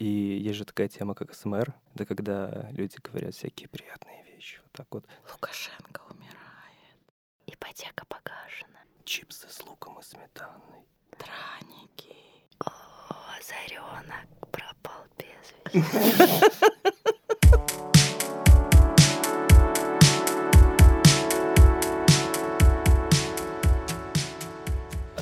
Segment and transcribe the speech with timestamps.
[0.00, 1.74] И есть же такая тема, как СМР.
[1.94, 4.58] Это когда люди говорят всякие приятные вещи.
[4.62, 5.04] Вот так вот.
[5.30, 7.04] Лукашенко умирает.
[7.46, 8.80] Ипотека погашена.
[9.04, 10.86] Чипсы с луком и сметаной.
[11.18, 12.16] Драники.
[12.60, 12.72] О,
[13.42, 16.86] Заренок пропал без вести.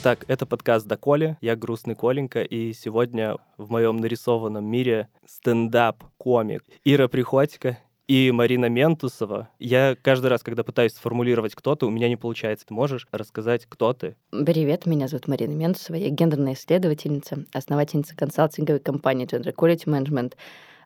[0.03, 1.37] Так, это подкаст «Доколе».
[1.41, 9.49] Я грустный Коленька, и сегодня в моем нарисованном мире стендап-комик Ира Приходько и Марина Ментусова.
[9.59, 12.65] Я каждый раз, когда пытаюсь сформулировать кто-то, у меня не получается.
[12.67, 14.15] Ты можешь рассказать, кто ты?
[14.31, 20.35] Привет, меня зовут Марина Ментусова, я гендерная исследовательница, основательница консалтинговой компании Gender Quality Management,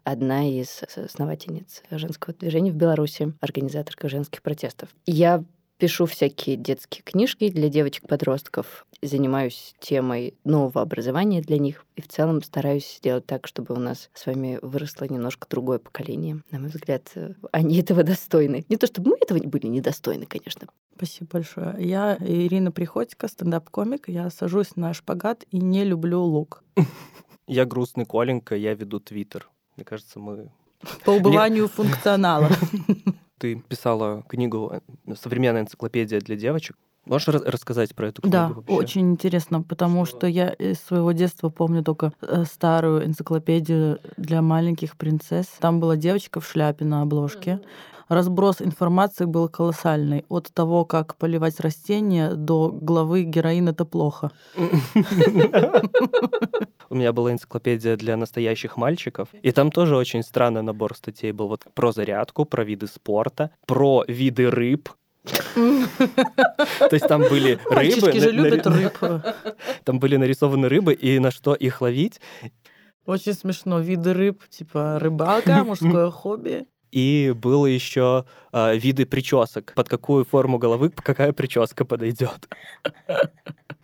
[0.05, 4.89] одна из основательниц женского движения в Беларуси, организаторка женских протестов.
[5.05, 5.45] Я
[5.83, 12.41] пишу всякие детские книжки для девочек-подростков, занимаюсь темой нового образования для них и в целом
[12.45, 16.41] стараюсь сделать так, чтобы у нас с вами выросло немножко другое поколение.
[16.53, 17.13] На мой взгляд,
[17.51, 18.65] они этого достойны.
[18.69, 20.69] Не то, чтобы мы этого были недостойны, конечно.
[20.95, 21.75] Спасибо большое.
[21.81, 24.09] Я Ирина Приходько, стендап-комик.
[24.09, 26.63] Я сажусь на шпагат и не люблю лук.
[27.49, 29.51] Я грустный Коленька, я веду Твиттер.
[29.75, 30.53] Мне кажется, мы...
[31.05, 32.49] По убыванию функционала.
[33.39, 34.81] Ты писала книгу
[35.17, 36.77] «Современная энциклопедия для девочек».
[37.05, 38.33] Можешь рассказать про эту книгу?
[38.33, 38.73] Да, вообще?
[38.73, 44.97] очень интересно, потому что я из своего детства помню только э, старую энциклопедию для маленьких
[44.97, 45.47] принцесс.
[45.59, 47.61] Там была девочка в шляпе на обложке.
[48.09, 50.25] Разброс информации был колоссальный.
[50.29, 54.31] От того, как поливать растения, до главы героин это плохо.
[56.91, 61.49] У меня была энциклопедия для настоящих мальчиков, и там тоже очень странный набор статей был.
[61.49, 64.91] Вот про зарядку, про виды спорта, про виды рыб,
[65.55, 67.75] то есть там были рыбы.
[67.75, 68.93] Мальчишки же любят рыб.
[69.85, 72.21] Там были нарисованы рыбы и на что их ловить.
[73.07, 73.81] Очень смешно.
[73.81, 76.67] Виды рыб, типа рыбалка, мужское хобби.
[76.91, 79.73] И было еще э, виды причесок.
[79.75, 82.49] Под какую форму головы какая прическа подойдет.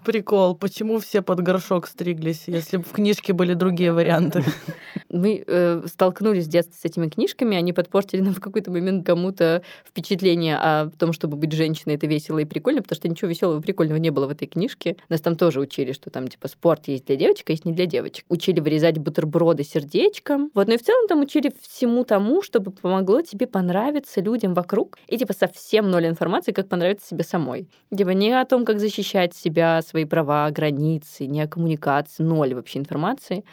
[0.04, 4.44] Прикол, почему все под горшок стриглись, если бы в книжке были другие варианты?
[5.10, 9.62] Мы э, столкнулись с детства с этими книжками, они подпортили нам в какой-то момент кому-то
[9.86, 13.62] впечатление о том, чтобы быть женщиной, это весело и прикольно, потому что ничего веселого и
[13.62, 14.96] прикольного не было в этой книжке.
[15.08, 17.86] Нас там тоже учили, что там типа спорт есть для девочек, а есть не для
[17.86, 18.24] девочек.
[18.28, 20.50] Учили вырезать бутерброды сердечком.
[20.54, 24.98] Вот, но и в целом там учили всему тому, чтобы помогло тебе понравиться людям вокруг.
[25.08, 27.68] И типа совсем ноль информации, как понравиться себе самой.
[27.96, 32.78] Типа не о том, как защищать себя, свои права, границы, не о коммуникации, ноль вообще
[32.78, 33.44] информации.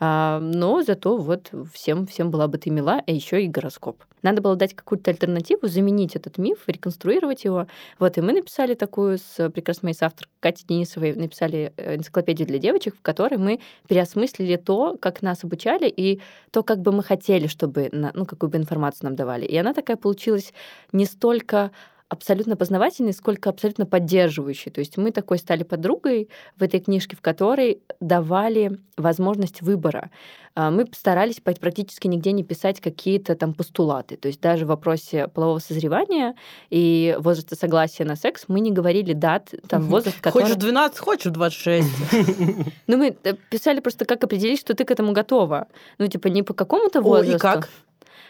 [0.00, 4.02] А, но зато вот всем, всем была бы ты мила, а еще и гороскоп.
[4.22, 7.66] Надо было дать какую-то альтернативу, заменить этот миф, реконструировать его.
[7.98, 12.58] Вот, и мы написали такую с прекрасной моей соавторкой Катей Денисовой, написали э, энциклопедию для
[12.58, 17.46] девочек, в которой мы переосмыслили то, как нас обучали, и то, как бы мы хотели,
[17.46, 19.44] чтобы, ну, какую бы информацию нам давали.
[19.44, 20.52] И она такая получилась
[20.92, 21.70] не столько
[22.08, 24.70] абсолютно познавательный, сколько абсолютно поддерживающий.
[24.70, 30.10] То есть мы такой стали подругой в этой книжке, в которой давали возможность выбора.
[30.54, 34.16] А, мы старались практически нигде не писать какие-то там постулаты.
[34.16, 36.34] То есть даже в вопросе полового созревания
[36.70, 40.44] и возраста согласия на секс мы не говорили дат, там возраст, который...
[40.44, 41.88] Хочешь 12, хочешь 26.
[42.86, 45.68] Ну, мы э, писали просто, как определить, что ты к этому готова.
[45.98, 47.32] Ну, типа, не по какому-то возрасту.
[47.32, 47.68] О, и как?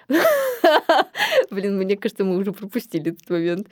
[1.51, 3.69] Блин, мне кажется, мы уже пропустили этот момент.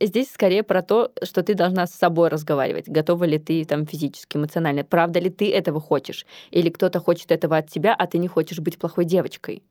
[0.00, 2.88] Здесь скорее про то, что ты должна с собой разговаривать.
[2.88, 4.84] Готова ли ты там физически, эмоционально?
[4.84, 6.26] Правда ли ты этого хочешь?
[6.50, 9.62] Или кто-то хочет этого от тебя, а ты не хочешь быть плохой девочкой?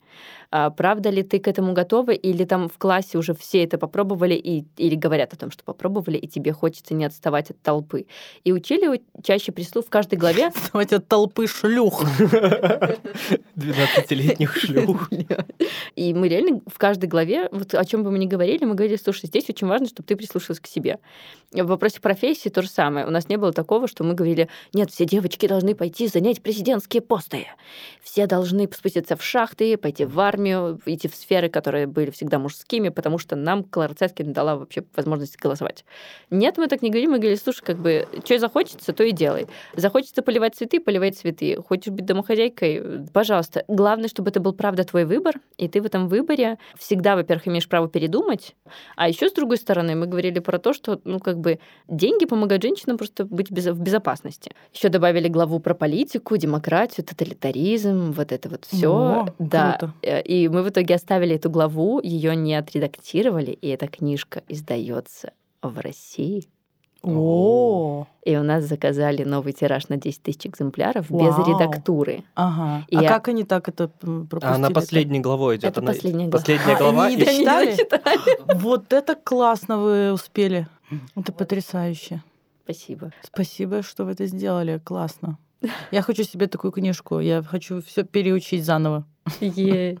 [0.50, 2.10] А, правда ли ты к этому готова?
[2.10, 6.16] Или там в классе уже все это попробовали и, или говорят о том, что попробовали,
[6.16, 8.06] и тебе хочется не отставать от толпы?
[8.44, 10.46] И учили чаще прислуг в каждой главе...
[10.60, 12.04] Отставать от толпы шлюх.
[13.56, 15.10] 12-летних шлюх.
[15.94, 18.96] И мы реально в каждой главе, вот о чем бы мы ни говорили, мы говорили,
[18.96, 20.98] слушай, здесь очень важно, чтобы ты прислушалась к себе.
[21.52, 23.06] В вопросе профессии то же самое.
[23.06, 27.02] У нас не было такого, что мы говорили, нет, все девочки должны пойти занять президентские
[27.02, 27.46] посты.
[28.02, 32.88] Все должны спуститься в шахты, пойти в армию, идти в сферы, которые были всегда мужскими,
[32.88, 35.84] потому что нам Клара Цеткин дала вообще возможность голосовать.
[36.30, 39.48] Нет, мы так не говорим, мы говорили, слушай, как бы, что захочется, то и делай.
[39.74, 41.56] Захочется поливать цветы, поливай цветы.
[41.56, 43.64] Хочешь быть домохозяйкой, пожалуйста.
[43.66, 46.19] Главное, чтобы это был правда твой выбор, и ты в этом выборе
[46.78, 48.54] всегда, во-первых, имеешь право передумать,
[48.96, 51.58] а еще с другой стороны мы говорили про то, что, ну, как бы,
[51.88, 54.52] деньги помогают женщинам просто быть в безопасности.
[54.72, 59.26] Еще добавили главу про политику, демократию, тоталитаризм, вот это вот все.
[59.38, 59.76] Да.
[59.78, 59.94] Круто.
[60.02, 65.32] Э, и мы в итоге оставили эту главу, ее не отредактировали, и эта книжка издается
[65.62, 66.48] в России.
[67.02, 71.46] О, И у нас заказали новый тираж на 10 тысяч экземпляров без Вау.
[71.48, 72.22] редактуры.
[72.34, 72.84] ага.
[72.88, 74.44] И а я- как они так это А пропустили?
[74.54, 75.70] она последней главой идет.
[75.70, 75.92] Это она...
[75.92, 76.38] последняя глава.
[76.38, 77.04] Последняя А, глава.
[77.06, 77.70] они и- не дочитали?
[77.70, 78.54] дочитали.
[78.60, 80.66] Вот это классно вы успели.
[81.16, 82.22] Это потрясающе.
[82.64, 83.10] Спасибо.
[83.22, 84.78] Спасибо, что вы это сделали.
[84.84, 85.38] Классно.
[85.90, 87.20] Я хочу себе такую книжку.
[87.20, 89.04] Я хочу все переучить заново.
[89.40, 89.98] Е.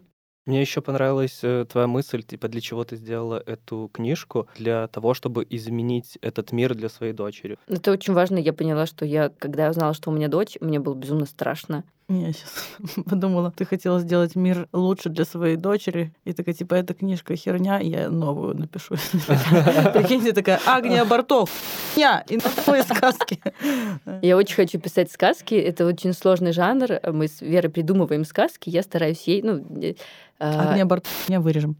[0.50, 4.48] Мне еще понравилась э, твоя мысль, типа, для чего ты сделала эту книжку?
[4.56, 7.56] Для того, чтобы изменить этот мир для своей дочери.
[7.68, 8.36] Это очень важно.
[8.36, 11.84] Я поняла, что я, когда я узнала, что у меня дочь, мне было безумно страшно.
[12.26, 12.68] Я сейчас
[13.06, 16.12] подумала, ты хотела сделать мир лучше для своей дочери.
[16.24, 18.96] И такая, типа, эта книжка херня, я новую напишу.
[19.94, 21.50] Прикиньте, такая, Агния Бартов,
[21.96, 23.40] я и новые сказки.
[24.22, 25.54] Я очень хочу писать сказки.
[25.54, 27.00] Это очень сложный жанр.
[27.12, 28.70] Мы с Верой придумываем сказки.
[28.70, 29.42] Я стараюсь ей...
[29.42, 29.94] Ну, э,
[30.40, 31.76] Агния Бартов, не вырежем.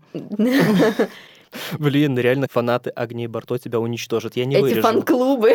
[1.77, 4.37] Блин, реально фанаты Агнии Барто тебя уничтожат.
[4.37, 4.83] Я не Эти вырежу.
[4.83, 5.55] фан-клубы.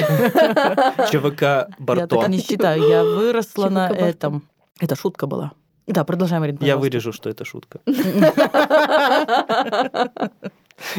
[1.10, 2.08] ЧВК Я Барто.
[2.18, 2.86] так не считаю.
[2.90, 4.44] Я выросла на этом.
[4.80, 5.52] Это шутка была.
[5.88, 7.80] Да, продолжаем, Марина, Я вырежу, что это шутка.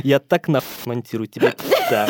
[0.02, 1.54] Я так на монтирую тебя.
[1.90, 2.08] Да.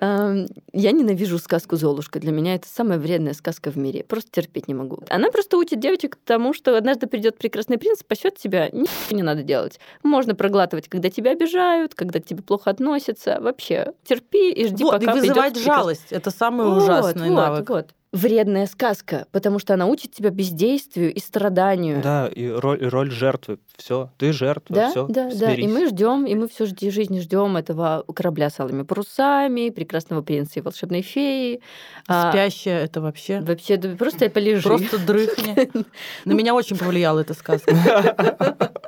[0.00, 2.18] Эм, Я ненавижу сказку Золушка.
[2.20, 4.02] Для меня это самая вредная сказка в мире.
[4.02, 5.02] Просто терпеть не могу.
[5.10, 8.68] Она просто учит девочек тому, что однажды придет прекрасный принц, спасет тебя.
[8.70, 9.78] Ничего не надо делать.
[10.02, 13.38] Можно проглатывать, когда тебя обижают, когда к тебе плохо относятся.
[13.40, 16.06] Вообще, терпи и жди, Вот, пока придёт вызывать жалость.
[16.10, 17.68] Это самый Вот, ужасный вот, навык.
[17.68, 17.94] Вот.
[18.12, 22.02] Вредная сказка, потому что она учит тебя бездействию и страданию.
[22.02, 23.60] Да, и роль, роль жертвы.
[23.76, 25.06] Все, ты жертва, Да, все.
[25.06, 25.54] да, да.
[25.54, 30.22] И мы ждем, и мы всю жди- жизнь ждем этого корабля с алыми парусами, прекрасного
[30.22, 31.60] принца и волшебной феи.
[32.08, 33.42] А, Спящая это вообще...
[33.42, 34.64] Вообще, да просто полежи.
[34.64, 35.70] Просто дрыхни.
[36.24, 37.70] На меня очень повлияла эта сказка.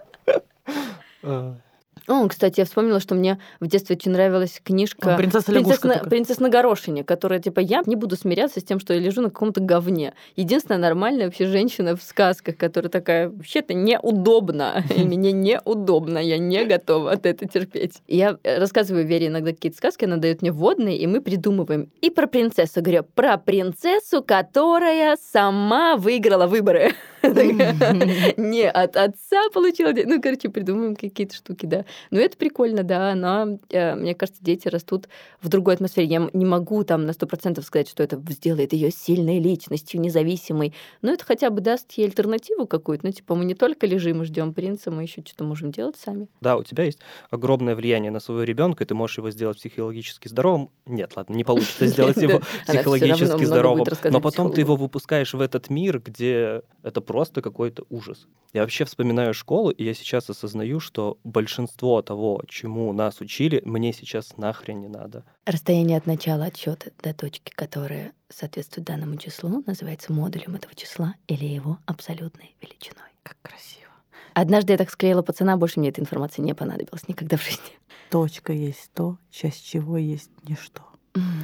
[2.08, 5.88] О, кстати, я вспомнила, что мне в детстве очень нравилась книжка О, принцесса «Принцесса лягушка
[5.88, 6.10] на.
[6.10, 9.30] «Принцесса на горошине», которая, типа, я не буду смиряться с тем, что я лежу на
[9.30, 10.14] каком-то говне.
[10.34, 16.64] Единственная нормальная вообще женщина в сказках, которая такая, вообще-то неудобно, и мне неудобно, я не
[16.64, 18.02] готова от этого терпеть.
[18.08, 21.90] Я рассказываю Вере иногда какие-то сказки, она дает мне вводные, и мы придумываем.
[22.00, 26.94] И про принцессу, говорю, про принцессу, которая сама выиграла выборы.
[28.36, 31.84] Не от отца получила, ну, короче, придумываем какие-то штуки, да.
[32.10, 35.08] Но это прикольно, да, но э, мне кажется, дети растут
[35.40, 36.06] в другой атмосфере.
[36.06, 40.74] Я не могу там на сто процентов сказать, что это сделает ее сильной личностью, независимой,
[41.00, 43.06] но это хотя бы даст ей альтернативу какую-то.
[43.06, 46.28] Ну, типа, мы не только лежим и ждем принца, мы еще что-то можем делать сами.
[46.40, 46.98] Да, у тебя есть
[47.30, 50.70] огромное влияние на своего ребенка, и ты можешь его сделать психологически здоровым.
[50.86, 53.86] Нет, ладно, не получится сделать его психологически здоровым.
[54.04, 58.26] Но потом ты его выпускаешь в этот мир, где это просто какой-то ужас.
[58.54, 63.92] Я вообще вспоминаю школу, и я сейчас осознаю, что большинство того, чему нас учили, мне
[63.92, 65.24] сейчас нахрен не надо.
[65.44, 71.44] Расстояние от начала отсчета до точки, которая соответствует данному числу, называется модулем этого числа или
[71.44, 73.10] его абсолютной величиной.
[73.22, 73.92] Как красиво.
[74.32, 77.78] Однажды я так склеила пацана, больше мне этой информации не понадобилось никогда в жизни.
[78.10, 80.80] Точка есть то, часть чего есть ничто.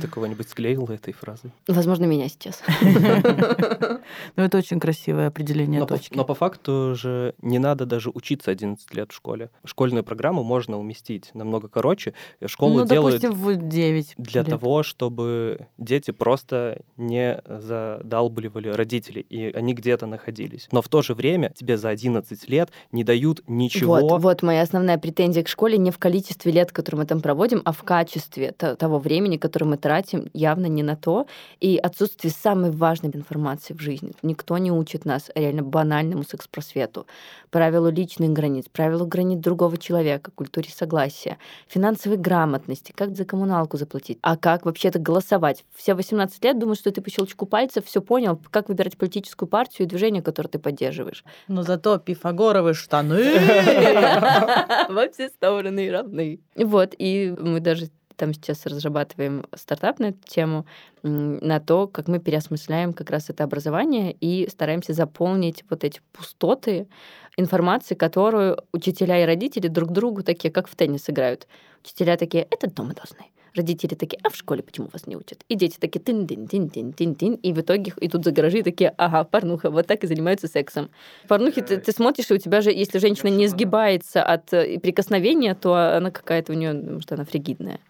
[0.01, 1.53] Ты кого-нибудь склеил этой фразой?
[1.67, 2.63] Возможно, меня сейчас.
[4.37, 6.17] Ну, это очень красивое определение Но по, точки.
[6.17, 9.51] но по факту же не надо даже учиться 11 лет в школе.
[9.65, 12.15] Школьную программу можно уместить намного короче.
[12.47, 19.51] Школу ну, делают допустим, в 9 для того, чтобы дети просто не задалбливали родителей, и
[19.51, 20.69] они где-то находились.
[20.73, 24.01] Но в то же время тебе за 11 лет не дают ничего.
[24.01, 27.63] Вот, вот моя основная претензия к школе не в количестве лет, которые мы там проводим,
[27.65, 31.27] а в качестве то- того времени, которое мы тратим, явно не на то,
[31.61, 34.13] и отсутствие самой важной информации в жизни.
[34.23, 37.07] Никто не учит нас реально банальному секс-просвету,
[37.51, 44.19] правилу личных границ, правилу границ другого человека, культуре согласия, финансовой грамотности, как за коммуналку заплатить,
[44.23, 45.65] а как вообще-то голосовать.
[45.75, 49.87] Все 18 лет думают, что ты по щелчку пальцев все понял, как выбирать политическую партию
[49.87, 51.25] и движение, которое ты поддерживаешь.
[51.49, 53.19] Но зато пифагоровы штаны.
[54.89, 56.41] Во все стороны равны.
[56.57, 57.89] Вот, и мы даже
[58.19, 60.67] там сейчас разрабатываем стартап на эту тему,
[61.03, 66.89] на то, как мы переосмысляем как раз это образование и стараемся заполнить вот эти пустоты
[67.37, 71.47] информации, которую учителя и родители друг другу такие, как в теннис играют.
[71.85, 73.31] Учителя такие, это дома должны.
[73.55, 75.45] Родители такие, а в школе почему вас не учат?
[75.49, 78.59] И дети такие, тын тын тын тын тын тын и в итоге идут за гаражи
[78.59, 80.91] и такие, ага, порнуха, вот так и занимаются сексом.
[81.25, 84.79] В порнухе ты, ты смотришь, и у тебя же, если женщина не сгибается от э,
[84.81, 87.81] прикосновения, то она какая-то у нее, может, она фригидная.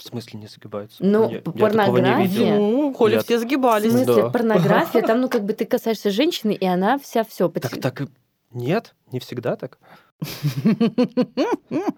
[0.00, 0.96] В смысле не загибаются?
[1.04, 2.22] Ну, Я- я порнография.
[2.22, 2.56] видел.
[2.56, 3.24] Ну, Коли Нет.
[3.24, 3.90] все В сгибались.
[3.92, 4.30] смысле, Да.
[4.30, 8.08] порнография, там, ну, как бы ты касаешься женщины, и она вся все Так, так и
[8.52, 9.78] нет, не всегда так.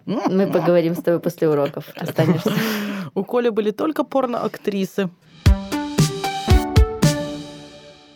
[0.04, 1.88] Мы поговорим с тобой после уроков.
[1.96, 2.52] Останешься.
[3.14, 5.08] У Коли были только порно-актрисы.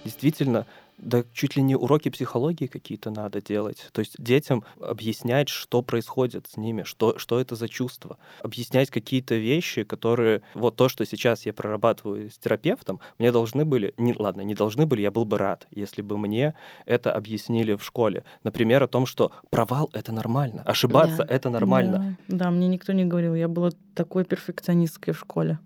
[0.04, 0.66] Действительно,
[0.98, 3.88] да чуть ли не уроки психологии какие-то надо делать.
[3.92, 8.18] То есть детям объяснять, что происходит с ними, что, что это за чувство.
[8.42, 10.42] Объяснять какие-то вещи, которые...
[10.54, 13.94] Вот то, что сейчас я прорабатываю с терапевтом, мне должны были...
[13.98, 16.54] Не, ладно, не должны были, я был бы рад, если бы мне
[16.86, 18.24] это объяснили в школе.
[18.42, 22.16] Например, о том, что провал— это нормально, ошибаться Да.— это нормально.
[22.28, 23.34] Да, да, мне никто не говорил.
[23.34, 25.58] Я была такой перфекционисткой в школе.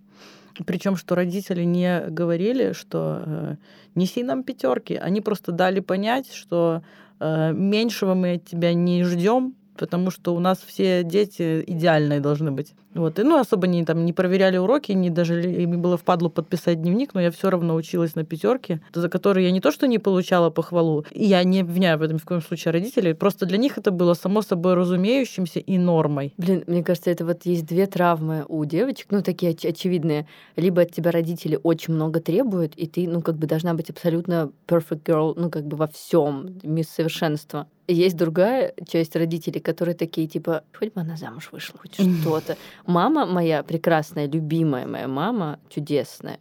[0.67, 3.57] Причем, что родители не говорили, что э,
[3.95, 4.95] неси нам пятерки.
[4.95, 6.83] Они просто дали понять, что
[7.19, 12.51] э, меньшего мы от тебя не ждем, потому что у нас все дети идеальные должны
[12.51, 12.75] быть.
[12.95, 13.19] Вот.
[13.19, 17.15] И, ну, особо не, там, не проверяли уроки, не даже им было впадло подписать дневник,
[17.15, 20.51] но я все равно училась на пятерке, за которые я не то, что не получала
[20.51, 23.91] похвалу, и я не обвиняю в этом в коем случае родителей, просто для них это
[23.91, 26.35] было само собой разумеющимся и нормой.
[26.37, 30.27] Блин, мне кажется, это вот есть две травмы у девочек, ну, такие оч- очевидные.
[30.57, 34.51] Либо от тебя родители очень много требуют, и ты, ну, как бы должна быть абсолютно
[34.67, 37.67] perfect girl, ну, как бы во всем, мисс совершенства.
[37.89, 42.57] Есть другая часть родителей, которые такие, типа, хоть бы она замуж вышла, хоть что-то.
[42.87, 46.39] Мама моя прекрасная, любимая моя мама, чудесная,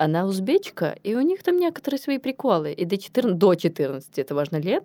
[0.00, 2.72] она узбечка, и у них там некоторые свои приколы.
[2.72, 4.84] И до 14, до 14, это важно, лет,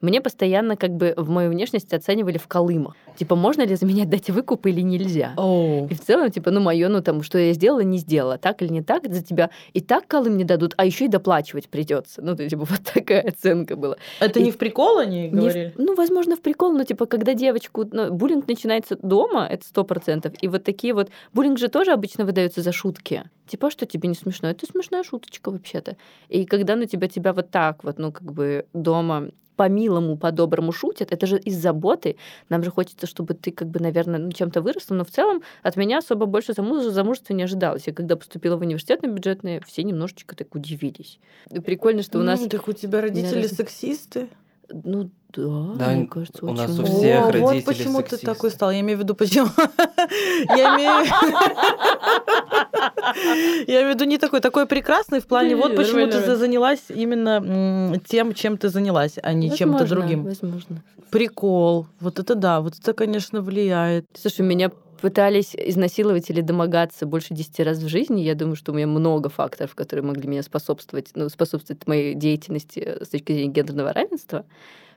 [0.00, 2.96] мне постоянно как бы в мою внешность оценивали в Колымах.
[3.16, 5.34] Типа, можно ли за меня дать выкуп или нельзя?
[5.36, 8.62] О, И в целом, типа, ну, мое, ну, там, что я сделала, не сделала, так
[8.62, 12.22] или не так, за тебя и так колым не дадут, а еще и доплачивать придется.
[12.22, 13.96] Ну, то есть, типа, вот такая оценка была.
[14.20, 15.74] это И- не в прикол они Не в- говорили?
[15.76, 17.84] ну, возможно, в прикол, но, типа, когда девочку...
[17.92, 20.32] ну, буллинг начинается дома, это сто процентов.
[20.40, 21.10] И вот такие вот...
[21.34, 23.24] Буллинг же тоже обычно выдается за шутки.
[23.46, 24.53] Типа, «А что тебе не смешно?
[24.54, 25.96] Это смешная шуточка вообще-то.
[26.28, 31.12] И когда на тебя тебя вот так вот, ну, как бы дома по-милому, по-доброму шутят,
[31.12, 32.16] это же из заботы.
[32.48, 35.76] Нам же хочется, чтобы ты, как бы, наверное, ну, чем-то выросла, но в целом от
[35.76, 37.86] меня особо больше замуж- замужества не ожидалось.
[37.86, 41.20] Я когда поступила в университет на бюджетные, все немножечко так удивились.
[41.50, 42.42] И Прикольно, что у нас...
[42.42, 44.28] М, Так у тебя родители раз- сексисты?
[44.70, 46.96] Ну, да, Да, мне кажется, у очень нас у много.
[46.96, 48.26] всех О, вот почему ты сексисты.
[48.26, 48.70] такой стал.
[48.70, 49.46] Я имею в виду, почему.
[50.56, 51.04] Я имею
[53.66, 56.82] Я имею в виду не такой, такой прекрасный в плане, Не, вот почему ты занялась
[56.88, 60.24] именно тем, чем ты занялась, а не чем-то другим.
[60.24, 60.82] Возможно.
[61.10, 61.86] Прикол.
[62.00, 64.06] Вот это да, вот это, конечно, влияет.
[64.20, 68.22] Слушай, меня пытались изнасиловать или домогаться больше 10 раз в жизни.
[68.22, 72.80] Я думаю, что у меня много факторов, которые могли меня способствовать, ну, способствовать моей деятельности
[72.80, 74.44] э, с точки зрения гендерного равенства.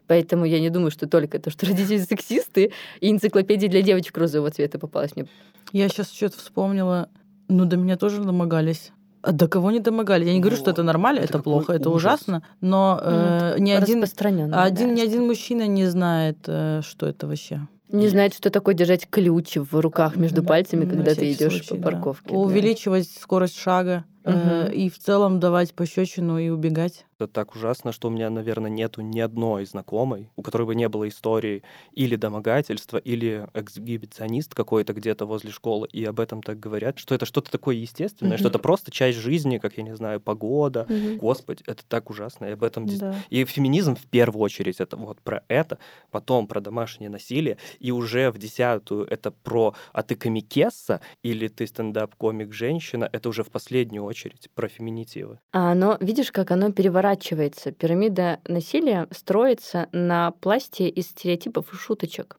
[0.07, 4.51] Поэтому я не думаю, что только то, что родители сексисты, и энциклопедия для девочек розового
[4.51, 5.27] цвета попалась мне.
[5.73, 7.09] Я сейчас что-то вспомнила.
[7.49, 8.91] Ну, до меня тоже домогались.
[9.21, 10.25] А до кого не домогали?
[10.25, 12.13] Я не говорю, что это нормально, Это это плохо, это ужас.
[12.13, 14.69] ужасно, но э, ни один, один, да.
[14.69, 17.67] ни один мужчина не знает, э, что это вообще.
[17.89, 22.33] Не знает, что такое держать ключ в руках между пальцами, когда ты идешь по парковке.
[22.33, 27.05] Увеличивать скорость шага э, и в целом давать пощечину и убегать.
[27.19, 30.87] Это так ужасно, что у меня, наверное, нету ни одной знакомой, у которой бы не
[30.87, 36.99] было истории или домогательства, или эксгибиционист какой-то где-то возле школы, и об этом так говорят,
[36.99, 40.85] что это что-то такое естественное, что это просто часть жизни, как, я не знаю, погода.
[40.87, 41.17] Мгм.
[41.17, 42.85] Господи, это так ужасно, и об этом...
[42.85, 43.15] Да.
[43.31, 45.79] И феминизм в первую очередь это вот про это,
[46.11, 51.65] потом про домашнее насилие, и уже в десятую это про «а ты комикесса» или «ты
[51.65, 54.16] стендап-комик женщина», это уже в последнюю очередь
[54.55, 55.39] про феминитивы.
[55.51, 57.71] А оно, видишь, как оно переворачивается.
[57.71, 62.37] Пирамида насилия строится на пласте из стереотипов и шуточек.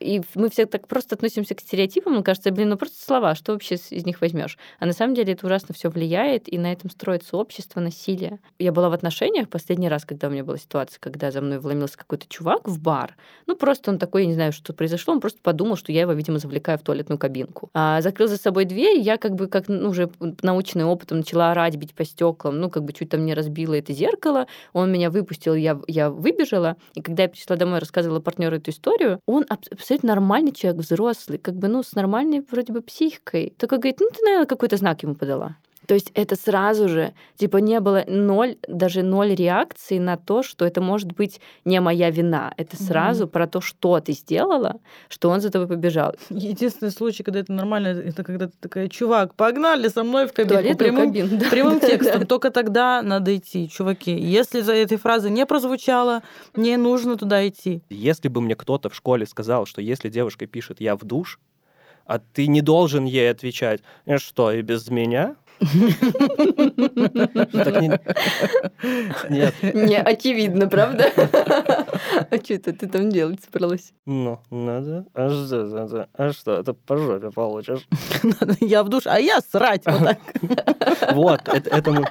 [0.00, 3.52] И мы все так просто относимся к стереотипам, и кажется, блин, ну просто слова, что
[3.52, 4.58] вообще из них возьмешь?
[4.78, 8.38] А на самом деле это ужасно все влияет, и на этом строится общество насилия.
[8.58, 11.98] Я была в отношениях последний раз, когда у меня была ситуация, когда за мной вломился
[11.98, 13.16] какой-то чувак в бар.
[13.46, 16.12] Ну, просто он такой, я не знаю, что произошло, он просто подумал, что я его,
[16.12, 17.70] видимо, завлекаю в туалетную кабинку.
[17.74, 20.10] А закрыл за собой дверь, я как бы, как ну, уже
[20.42, 23.92] наученный опытом, начала орать, бить по стеклам, ну, как бы чуть там не разбила это
[23.92, 28.70] зеркало, он меня выпустил, я, я выбежала, и когда я пришла домой рассказывала партнеру эту
[28.70, 33.54] историю, он аб- абсолютно нормальный человек, взрослый, как бы, ну, с нормальной вроде бы психикой.
[33.58, 35.56] Такой говорит, ну, ты, наверное, какой-то знак ему подала.
[35.86, 40.64] То есть это сразу же, типа, не было ноль, даже ноль реакции на то, что
[40.64, 42.52] это может быть не моя вина.
[42.56, 46.14] Это сразу про то, что ты сделала, что он за тобой побежал.
[46.30, 50.54] Единственный случай, когда это нормально, это когда ты такая, чувак, погнали со мной в кабинку.
[50.54, 51.50] Туалетную Прямым, кабину, да.
[51.50, 52.26] прямым текстом.
[52.26, 54.12] Только тогда надо идти, чуваки.
[54.12, 56.22] Если за этой фразой не прозвучало,
[56.56, 57.82] не нужно туда идти.
[57.90, 61.38] Если бы мне кто-то в школе сказал, что если девушка пишет «я в душ»,
[62.06, 65.36] а ты не должен ей отвечать «Э, «что, и без меня?»
[69.30, 69.54] Нет.
[69.62, 71.12] Не очевидно, правда?
[71.14, 73.92] А что это ты там делать собралась?
[74.06, 75.06] Ну, надо.
[75.14, 76.08] А что, надо?
[76.14, 77.86] А что, это по жопе получишь.
[78.60, 80.18] Я в душ, а я срать вот так.
[81.12, 82.04] Вот, это мы...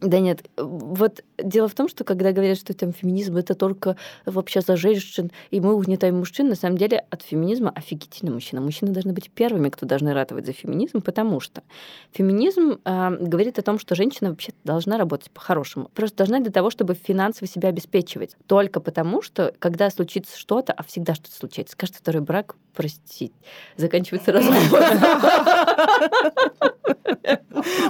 [0.00, 4.60] Да нет, вот дело в том, что когда говорят, что там феминизм это только вообще
[4.60, 8.60] за женщин, и мы угнетаем мужчин, на самом деле от феминизма офигительно мужчина.
[8.60, 11.62] Мужчины должны быть первыми, кто должны ратовать за феминизм, потому что
[12.12, 15.90] феминизм э, говорит о том, что женщина вообще должна работать по-хорошему.
[15.94, 18.36] Просто должна для того, чтобы финансово себя обеспечивать.
[18.46, 23.32] Только потому, что когда случится что-то, а всегда что-то случается, каждый второй брак, простить,
[23.76, 25.00] заканчивается разводом.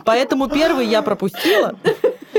[0.04, 1.78] Поэтому первый я пропустила,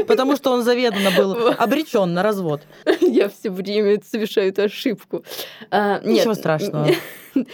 [0.08, 2.62] потому что он заведомо был обречен на развод.
[3.02, 5.24] Я все время совершаю эту ошибку.
[5.72, 6.90] А, Ничего страшного.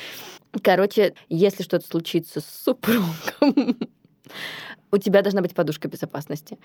[0.64, 3.78] Короче, если что-то случится с супругом,
[4.92, 6.58] у тебя должна быть подушка безопасности.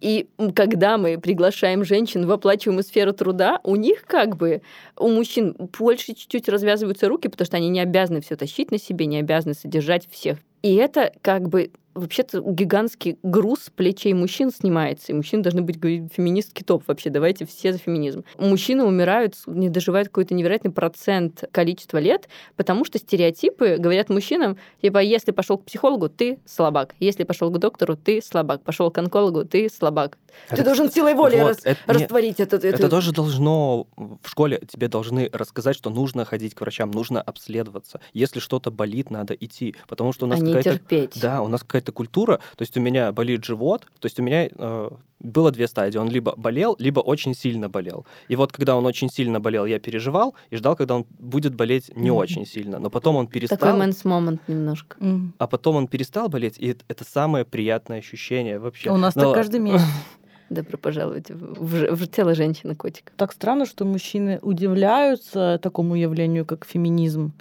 [0.00, 4.62] И когда мы приглашаем женщин в оплачиваемую сферу труда, у них как бы,
[4.96, 9.06] у мужчин больше чуть-чуть развязываются руки, потому что они не обязаны все тащить на себе,
[9.06, 10.38] не обязаны содержать всех.
[10.62, 16.12] И это как бы вообще-то гигантский груз плечей мужчин снимается, и мужчины должны быть говорить,
[16.12, 18.24] феминистский топ вообще, давайте все за феминизм.
[18.38, 24.98] Мужчины умирают, не доживают какой-то невероятный процент количества лет, потому что стереотипы говорят мужчинам, типа,
[24.98, 29.44] если пошел к психологу, ты слабак, если пошел к доктору, ты слабак, пошел к онкологу,
[29.44, 30.18] ты слабак.
[30.48, 32.68] Это, ты должен силой воли вот, рас, это, растворить это, это.
[32.68, 38.00] Это тоже должно, в школе тебе должны рассказать, что нужно ходить к врачам, нужно обследоваться.
[38.12, 40.70] Если что-то болит, надо идти, потому что у нас а какая-то...
[40.70, 41.20] терпеть.
[41.20, 44.22] Да, у нас какая-то какая-то культура, то есть у меня болит живот, то есть у
[44.22, 44.90] меня э,
[45.20, 45.98] было две стадии.
[45.98, 48.04] Он либо болел, либо очень сильно болел.
[48.30, 51.90] И вот когда он очень сильно болел, я переживал и ждал, когда он будет болеть
[51.96, 52.22] не mm-hmm.
[52.22, 52.78] очень сильно.
[52.78, 53.58] Но потом он перестал...
[53.58, 54.96] Такой мэнс момент немножко.
[55.00, 55.30] Mm-hmm.
[55.38, 58.90] А потом он перестал болеть, и это самое приятное ощущение вообще.
[58.90, 59.22] У нас Но...
[59.22, 59.86] так каждый месяц.
[60.50, 63.12] Добро пожаловать в, в, в тело женщины-котика.
[63.16, 67.32] Так странно, что мужчины удивляются такому явлению, как феминизм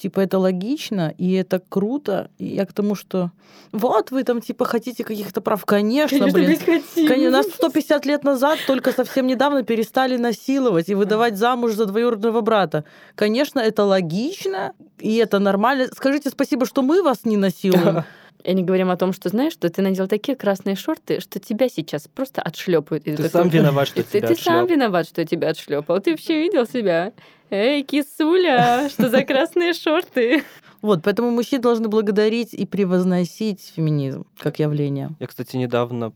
[0.00, 2.30] типа, это логично, и это круто.
[2.38, 3.30] И я к тому, что
[3.72, 5.64] вот вы там, типа, хотите каких-то прав.
[5.64, 7.08] Конечно, Конечно блин.
[7.08, 12.40] Конечно, нас 150 лет назад только совсем недавно перестали насиловать и выдавать замуж за двоюродного
[12.40, 12.84] брата.
[13.14, 15.88] Конечно, это логично, и это нормально.
[15.94, 18.04] Скажите спасибо, что мы вас не насилуем.
[18.44, 21.68] И не говорим о том, что знаешь, что ты надел такие красные шорты, что тебя
[21.68, 23.04] сейчас просто отшлепают.
[23.04, 26.00] Ты, ты такой, сам виноват, что тебя Ты сам виноват, что тебя отшлепал.
[26.00, 27.12] Ты вообще видел себя?
[27.50, 30.44] Эй, кисуля, что за красные шорты?
[30.82, 35.10] Вот, поэтому мужчины должны благодарить и превозносить феминизм как явление.
[35.18, 36.12] Я, кстати, недавно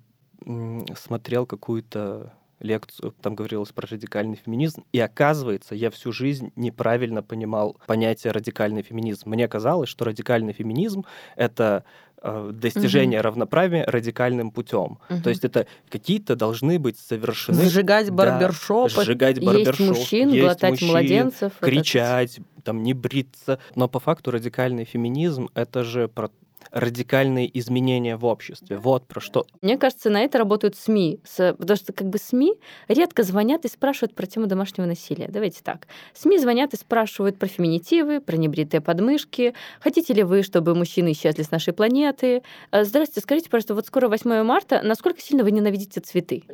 [0.97, 7.77] смотрел какую-то лекцию, там говорилось про радикальный феминизм, и оказывается, я всю жизнь неправильно понимал
[7.87, 9.29] понятие радикальный феминизм.
[9.29, 11.05] Мне казалось, что радикальный феминизм—
[11.37, 11.85] это
[12.25, 13.25] э, достижение угу.
[13.25, 14.99] равноправия радикальным путем.
[15.09, 15.23] Угу.
[15.23, 17.65] То есть это какие-то должны быть совершены...
[17.65, 18.95] Сжигать барбершопы.
[18.97, 19.81] Да, сжигать барбершоп.
[19.81, 21.53] Есть мужчин, есть глотать мужчин, младенцев.
[21.61, 23.59] Кричать, вот там, не бриться.
[23.75, 26.31] Но по факту радикальный феминизм— это же про
[26.71, 28.79] радикальные изменения в обществе.
[28.79, 29.47] Вот про что.
[29.63, 31.21] Мне кажется, на это работают СМИ.
[31.37, 32.55] Потому что как бы СМИ
[32.89, 35.29] редко звонят и спрашивают про тему домашнего насилия.
[35.29, 35.87] Давайте так.
[36.15, 39.55] СМИ звонят и спрашивают про феминитивы, про небритые подмышки.
[39.81, 42.43] Хотите ли вы, чтобы мужчины исчезли с нашей планеты?
[42.71, 46.45] Э, здравствуйте, скажите, пожалуйста, вот скоро 8 марта, насколько сильно вы ненавидите цветы?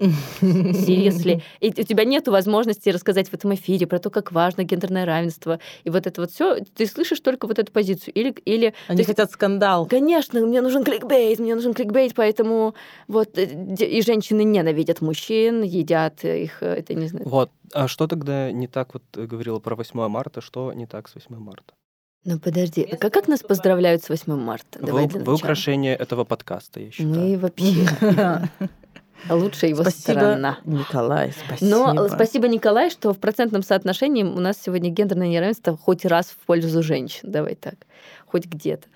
[0.41, 5.05] Если И у тебя нет возможности рассказать в этом эфире про то, как важно гендерное
[5.05, 5.61] равенство.
[5.85, 8.15] И вот это вот все, ты слышишь только вот эту позицию.
[8.15, 12.75] Или, или Они хотят скандал конечно, мне нужен кликбейт, мне нужен кликбейт, поэтому
[13.09, 17.29] вот э, и женщины ненавидят мужчин, едят их, э, это не знаю.
[17.29, 21.09] Вот, а что тогда не так, вот э, говорила про 8 марта, что не так
[21.09, 21.75] с 8 марта?
[22.25, 24.79] Ну подожди, как, как нас поздравляют с 8 марта?
[24.79, 27.15] Давай вы, вы украшение этого подкаста, я считаю.
[27.15, 27.87] Мы вообще...
[29.29, 30.59] Лучше его спасибо, сторона.
[30.65, 31.93] Николай, спасибо.
[31.93, 36.47] Но спасибо, Николай, что в процентном соотношении у нас сегодня гендерное неравенство хоть раз в
[36.47, 37.31] пользу женщин.
[37.31, 37.75] Давай так.
[38.25, 38.89] Хоть где-то.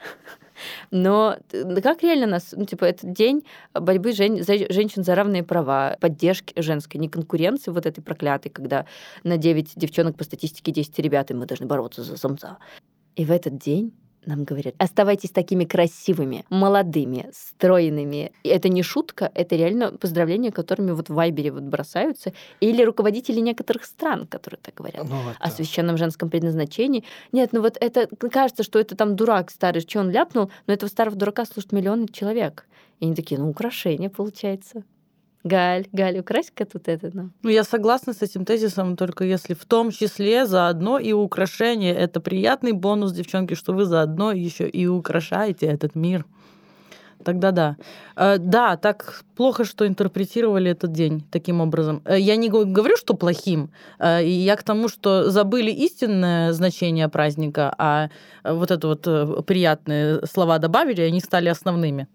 [0.91, 1.37] Но
[1.83, 6.59] как реально нас, ну, типа, этот день борьбы жен, за, женщин за равные права, поддержки
[6.61, 8.87] женской, не конкуренции вот этой проклятой, когда
[9.23, 12.59] на 9 девчонок по статистике 10 ребят, и мы должны бороться за самца.
[13.17, 13.93] И в этот день
[14.27, 18.33] нам говорят, оставайтесь такими красивыми, молодыми, стройными.
[18.43, 22.33] И это не шутка, это реально поздравления, которыми вот в Вайбере вот бросаются.
[22.61, 25.05] Или руководители некоторых стран, которые так говорят.
[25.09, 25.39] Ну, это...
[25.39, 27.05] О священном женском предназначении.
[27.33, 30.89] Нет, ну вот это кажется, что это там дурак старый, что он ляпнул, но этого
[30.89, 32.67] старого дурака слушают миллионы человек.
[33.01, 34.85] И они такие, ну, украшение получается.
[35.45, 37.11] Галь, Галь, укрась-ка тут это.
[37.13, 37.31] Ну.
[37.43, 41.95] ну, я согласна с этим тезисом, только если в том числе заодно и украшение.
[41.95, 46.25] Это приятный бонус, девчонки, что вы заодно еще и украшаете этот мир.
[47.25, 47.77] Тогда да.
[48.17, 52.01] Э, Да, так плохо, что интерпретировали этот день таким образом.
[52.07, 53.71] Э, Я не го- говорю, что плохим.
[53.99, 58.09] Э, Я к тому, что забыли истинное значение праздника, а
[58.45, 62.07] э, вот это вот э, приятные слова добавили, и они стали основными.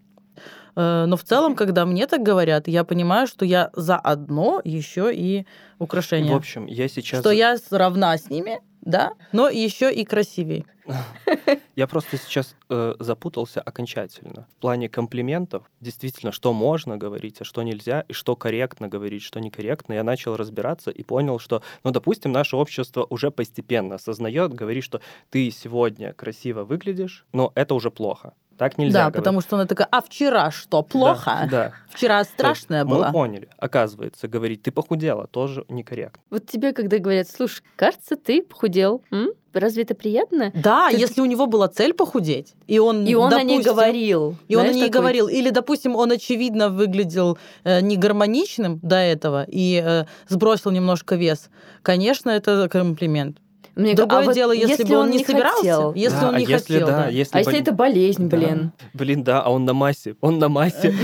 [0.76, 5.46] Э, Но в целом, когда мне так говорят, я понимаю, что я заодно еще и
[5.78, 6.32] украшения.
[6.32, 7.20] В общем, я сейчас...
[7.20, 10.64] Что я равна с ними, да, но еще и красивее.
[11.76, 14.46] Я просто сейчас э, запутался окончательно.
[14.56, 19.40] В плане комплиментов, действительно, что можно говорить, а что нельзя, и что корректно говорить, что
[19.40, 24.84] некорректно, я начал разбираться и понял, что, ну, допустим, наше общество уже постепенно осознает, говорит,
[24.84, 28.34] что ты сегодня красиво выглядишь, но это уже плохо.
[28.60, 29.16] Так нельзя да, говорить.
[29.16, 31.48] потому что она такая, а вчера что, плохо?
[31.50, 31.72] Да, да.
[31.88, 33.06] Вчера страшная была.
[33.06, 33.48] Мы поняли.
[33.56, 36.22] Оказывается, говорить, ты похудела, тоже некорректно.
[36.28, 39.02] Вот тебе, когда говорят, слушай, кажется, ты похудел.
[39.10, 39.30] М?
[39.54, 40.52] Разве это приятно?
[40.54, 43.72] Да, Ты- если у него была цель похудеть, и он, И он о ней допустим,
[43.72, 44.36] говорил.
[44.46, 45.28] И он о Знаешь, ней такой, говорил.
[45.28, 51.48] Или, допустим, он, очевидно, выглядел э, негармоничным до этого и э, сбросил немножко вес.
[51.80, 53.38] Конечно, это комплимент.
[53.80, 55.94] Мне Другое а вот дело, если, бы он не собирался, хотел.
[55.94, 56.86] если Да, он а не если, хотел.
[56.86, 57.08] да, да.
[57.08, 58.36] если А если боль- это болезнь, Да.
[58.36, 58.72] блин?
[58.92, 60.16] Блин, да, а он на массе.
[60.20, 60.88] Он на массе.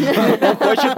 [0.42, 0.94] Он хочет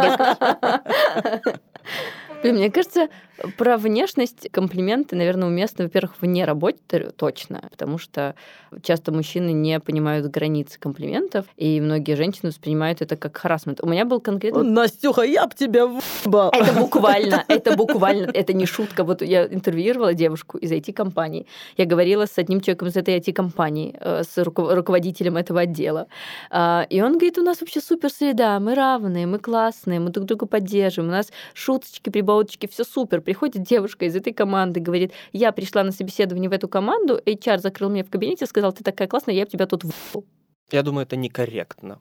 [2.42, 3.08] Блин, мне кажется,
[3.57, 8.35] про внешность комплименты, наверное, уместны, во-первых, вне работы точно, потому что
[8.83, 13.81] часто мужчины не понимают границы комплиментов, и многие женщины воспринимают это как харасмент.
[13.83, 14.62] У меня был конкретно...
[14.62, 16.51] Настюха, я б тебя въебал.
[16.53, 19.05] Это буквально, это буквально, это не шутка.
[19.05, 21.46] Вот я интервьюировала девушку из IT-компании.
[21.77, 26.07] Я говорила с одним человеком из этой IT-компании, э, с руко- руководителем этого отдела.
[26.51, 30.27] А, И он говорит, у нас вообще супер среда, мы равные, мы классные, мы друг
[30.27, 33.20] друга поддерживаем, у нас шуточки, прибауточки, все супер.
[33.28, 37.90] Приходит девушка из этой команды, говорит, я пришла на собеседование в эту команду, HR закрыл
[37.90, 40.24] меня в кабинете, сказал, ты такая классная, я тебя тут в***л».
[40.72, 42.00] Я думаю, это некорректно.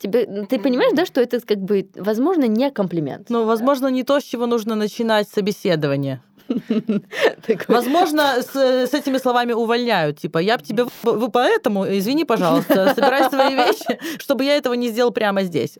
[0.00, 3.30] Тебе, ты понимаешь, да, что это как бы, возможно, не комплимент.
[3.30, 6.22] Ну, возможно, не то, с чего нужно начинать собеседование.
[7.68, 10.18] Возможно, с, с этими словами увольняют.
[10.18, 10.86] Типа, я б тебя...
[11.04, 15.78] Вы поэтому, извини, пожалуйста, собирай свои вещи, чтобы я этого не сделал прямо здесь.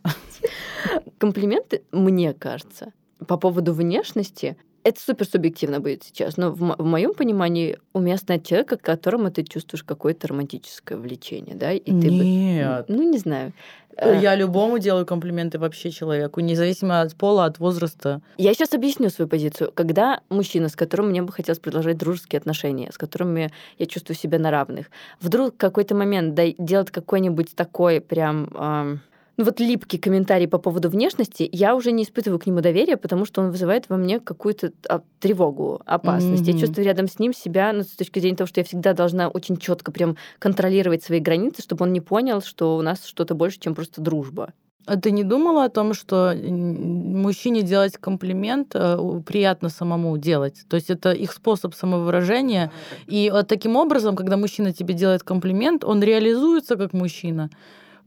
[1.18, 2.92] комплименты, мне кажется,
[3.26, 8.46] по поводу внешности, это супер субъективно будет сейчас, но в, в моем понимании уместно от
[8.46, 11.72] человека, к которому ты чувствуешь какое-то романтическое влечение, да?
[11.72, 12.84] И ты бы- Нет.
[12.88, 13.52] ну, не знаю.
[13.96, 18.20] Э, Я любому делаю комплименты вообще человеку, независимо от пола, от возраста.
[18.36, 19.72] Я сейчас объясню свою позицию.
[19.74, 24.38] Когда мужчина, с которым мне бы хотелось продолжать дружеские отношения, с которыми я чувствую себя
[24.38, 24.86] на равных,
[25.20, 28.48] вдруг в какой-то момент да, делает какой-нибудь такой прям...
[28.54, 29.00] ам,
[29.38, 33.24] ну вот липкий комментарий по поводу внешности, я уже не испытываю к нему доверия, потому
[33.24, 36.46] что он вызывает во мне какую-то а, тревогу, опасность.
[36.46, 36.61] Я Мгм.
[36.61, 39.57] чувствую рядом с ним себя, ну, с точки зрения того, что я всегда должна очень
[39.57, 43.74] четко прям контролировать свои границы, чтобы он не понял, что у нас что-то больше, чем
[43.74, 44.53] просто дружба.
[44.87, 50.64] А ты не думала о том, что мужчине делать комплимент э, приятно самому делать?
[50.68, 52.72] То есть это их способ самовыражения.
[53.07, 57.51] И вот таким образом, когда мужчина тебе делает комплимент, он реализуется как мужчина.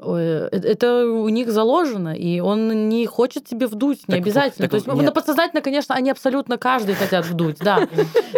[0.04, 4.64] Э, Это у них заложено, и он не хочет тебе вдуть, не Так обязательно.
[4.64, 5.14] так То есть ну, нет.
[5.14, 7.88] подсознательно, конечно, они абсолютно каждый хотят вдуть, да.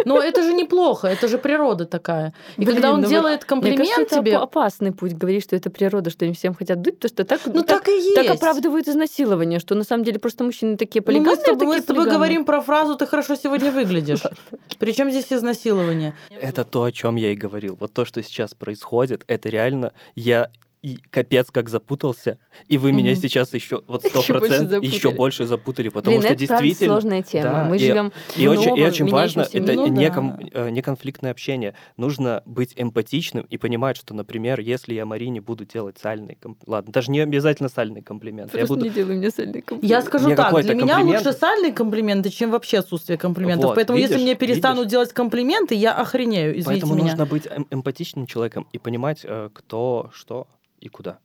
[0.04, 2.32] Но это же неплохо, это же природа такая.
[2.56, 5.56] И Блин, когда он ну делает комплимент кажется, это тебе, опа- опасный путь говорить, что
[5.56, 8.14] это природа, что они всем хотят дуть, потому что так, ну так и есть.
[8.14, 11.66] так оправдывают изнасилование, что на самом деле просто мужчины такие Ну, мы полигамные, с тобой,
[11.66, 14.20] мы с тобой говорим про фразу «ты хорошо сегодня выглядишь».
[14.78, 16.14] Причем здесь изнасилование?
[16.40, 17.76] Это то, о чем я и говорил.
[17.80, 20.50] Вот то, что сейчас происходит, это реально я
[20.84, 25.88] и капец как запутался, и вы меня сейчас еще вот сто процентов еще больше запутали,
[25.88, 27.50] потому Блин, что это действительно сложная тема.
[27.50, 29.72] да, Мы и- живем и в очень, и очень важно, это.
[29.72, 30.14] Ну не, да.
[30.14, 30.38] ком-
[30.70, 31.74] не конфликтное общение.
[31.96, 36.92] Нужно быть эмпатичным и понимать, что, например, если я Марине буду делать сальный комплимент, ладно,
[36.92, 39.84] даже не обязательно сальный комплимент, я буду не делай мне сальный комплимент.
[39.90, 43.68] Я скажу Мне так, для меня комплимент- лучше сальные комплименты, чем вообще отсутствие комплиментов.
[43.68, 44.90] Вот, Поэтому если мне перестанут видишь?
[44.90, 47.04] делать комплименты, я охренею, извините Поэтому меня.
[47.12, 50.46] нужно быть эм- эмпатичным человеком и понимать, э, кто, что
[50.84, 51.18] и куда.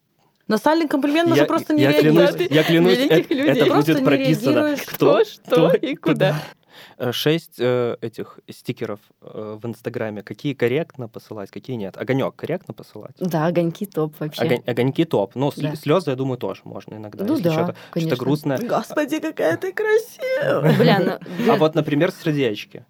[0.48, 2.36] На сальный комплимент можно я, просто не я реагировать.
[2.36, 3.46] клянусь, я клянусь, это, людей.
[3.46, 4.76] это Просто будет прописано.
[4.88, 6.42] Кто, что и куда.
[6.98, 10.24] Э, Шесть э, этих стикеров э, в Инстаграме.
[10.24, 11.98] Какие корректно посылать, какие нет.
[11.98, 13.16] Огонек корректно посылать.
[13.20, 14.42] Да, огоньки топ вообще.
[14.42, 15.36] Огонь- огоньки топ.
[15.36, 15.76] Ну, Да.
[15.76, 17.26] слезы, я думаю, тоже можно иногда.
[17.26, 18.16] Ну если да, что-то, конечно.
[18.16, 18.58] что-то грустное.
[18.60, 20.78] Господи, какая ты красивая.
[20.78, 22.86] Бля, ну, А вот, например, сердечки.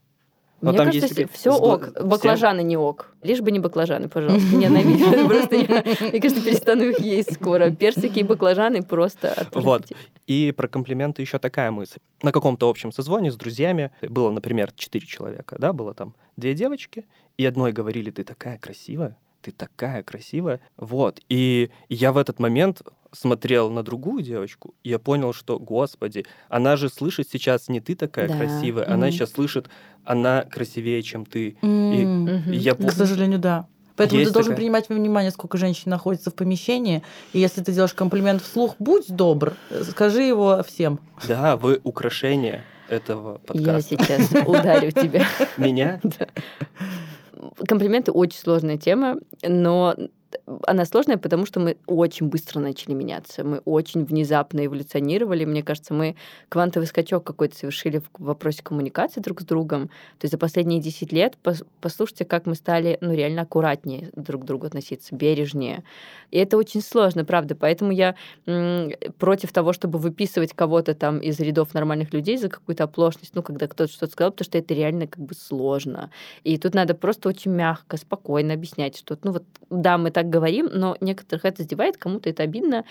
[0.61, 1.91] Но Мне там кажется, есть все ок.
[2.01, 3.13] Баклажаны не ок.
[3.23, 4.47] Лишь бы не баклажаны, пожалуйста.
[4.55, 5.27] Ненавижу.
[5.27, 7.71] Просто я, мне кажется, перестану их есть скоро.
[7.71, 9.85] Персики и баклажаны просто Вот.
[10.27, 11.99] И про комплименты еще такая мысль.
[12.21, 17.05] На каком-то общем созвоне с друзьями было, например, четыре человека, да, было там две девочки,
[17.37, 20.59] и одной говорили, ты такая красивая, ты такая красивая.
[20.77, 21.19] Вот.
[21.29, 26.75] И я в этот момент смотрел на другую девочку, и я понял, что, господи, она
[26.75, 28.37] же слышит сейчас не ты такая Да.
[28.37, 28.93] красивая, Мгм.
[28.93, 29.67] она сейчас слышит,
[30.03, 31.57] она красивее, чем ты.
[31.61, 32.23] М.
[32.25, 32.51] Мгм.
[32.51, 33.65] И я К сожалению, да.
[33.95, 37.01] Поэтому Есть ты должен такая- принимать во внимание, сколько женщин находится в помещении.
[37.33, 39.55] И если ты делаешь комплимент вслух, будь добр,
[39.89, 40.99] скажи его всем.
[41.27, 43.89] да, вы украшение этого Я подкаста.
[43.97, 45.25] сейчас ударю тебя.
[45.57, 45.99] Меня?
[46.03, 46.27] Да.
[47.67, 49.95] Комплименты очень сложная тема, но
[50.67, 53.43] она сложная, потому что мы очень быстро начали меняться.
[53.43, 55.45] Мы очень внезапно эволюционировали.
[55.45, 56.15] Мне кажется, мы
[56.49, 59.87] квантовый скачок какой-то совершили в вопросе коммуникации друг с другом.
[60.19, 64.43] То есть за последние 10 лет пос- послушайте, как мы стали ну, реально аккуратнее друг
[64.43, 65.83] к другу относиться, бережнее.
[66.31, 67.55] И это очень сложно, правда.
[67.55, 68.15] Поэтому я
[69.17, 73.67] против того, чтобы выписывать кого-то там из рядов нормальных людей за какую-то оплошность, ну, когда
[73.67, 76.11] кто-то что-то сказал, потому что это реально как бы сложно.
[76.43, 80.69] И тут надо просто очень мягко, спокойно объяснять, что, ну вот, да, мы так говорим,
[80.71, 82.85] но некоторых это задевает, кому-то это обидно.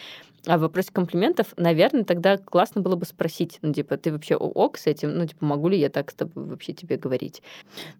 [0.47, 4.79] А в вопросе комплиментов, наверное, тогда классно было бы спросить, ну, типа, ты вообще ок
[4.79, 5.19] с этим?
[5.19, 7.43] Ну, типа, могу ли я так с тобой вообще тебе говорить?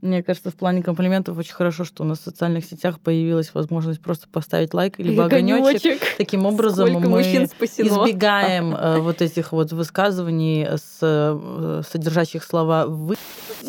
[0.01, 4.01] Мне кажется, в плане комплиментов очень хорошо, что у нас в социальных сетях появилась возможность
[4.01, 6.01] просто поставить лайк или огонечек.
[6.17, 13.17] Таким образом Сколько мы избегаем э, вот этих вот высказываний, с, э, содержащих слова «вы»,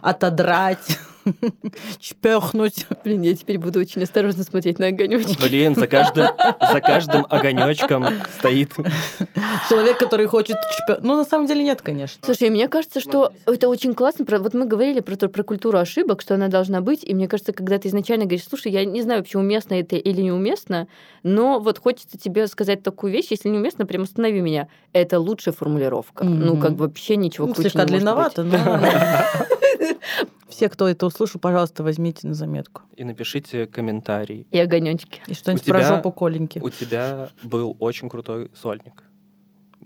[0.00, 0.98] «отодрать»,
[1.98, 2.86] «чпехнуть».
[3.04, 5.36] Блин, я теперь буду очень осторожно смотреть на огонечки.
[5.42, 6.28] Блин, за каждым,
[6.72, 8.06] за каждым огонечком
[8.38, 8.72] стоит.
[9.68, 12.20] Человек, который хочет чпе- Ну, на самом деле нет, конечно.
[12.24, 14.24] Слушай, мне кажется, что это очень классно.
[14.38, 17.04] Вот мы говорили про, про культуру ошибок, что она должна быть.
[17.04, 20.20] И мне кажется, когда ты изначально говоришь, слушай, я не знаю вообще, уместно это или
[20.22, 20.88] неуместно,
[21.22, 24.68] но вот хочется тебе сказать такую вещь, если неуместно, прям останови меня.
[24.92, 26.24] Это лучшая формулировка.
[26.24, 26.60] Ну, Мгм.
[26.60, 28.80] как бы вообще ничего Ну, круче слегка не может длинновато, но...
[30.48, 32.82] Все, кто это услышал, пожалуйста, возьмите на заметку.
[32.96, 34.46] И напишите комментарий.
[34.50, 35.22] И огонечки.
[35.26, 36.58] И что-нибудь про жопу Коленьки.
[36.58, 39.04] У тебя был очень крутой сольник.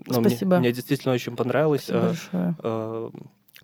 [0.07, 0.57] Но мне- Спасибо.
[0.57, 1.83] Мне, действительно очень понравилось.
[1.83, 3.11] Спасибо э, большое.